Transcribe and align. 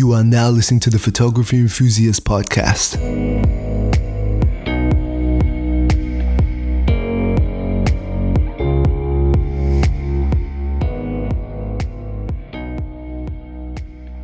You 0.00 0.12
are 0.12 0.22
now 0.22 0.48
listening 0.50 0.78
to 0.82 0.90
the 0.90 0.98
Photography 1.00 1.56
Enthusiast 1.56 2.22
Podcast. 2.22 2.94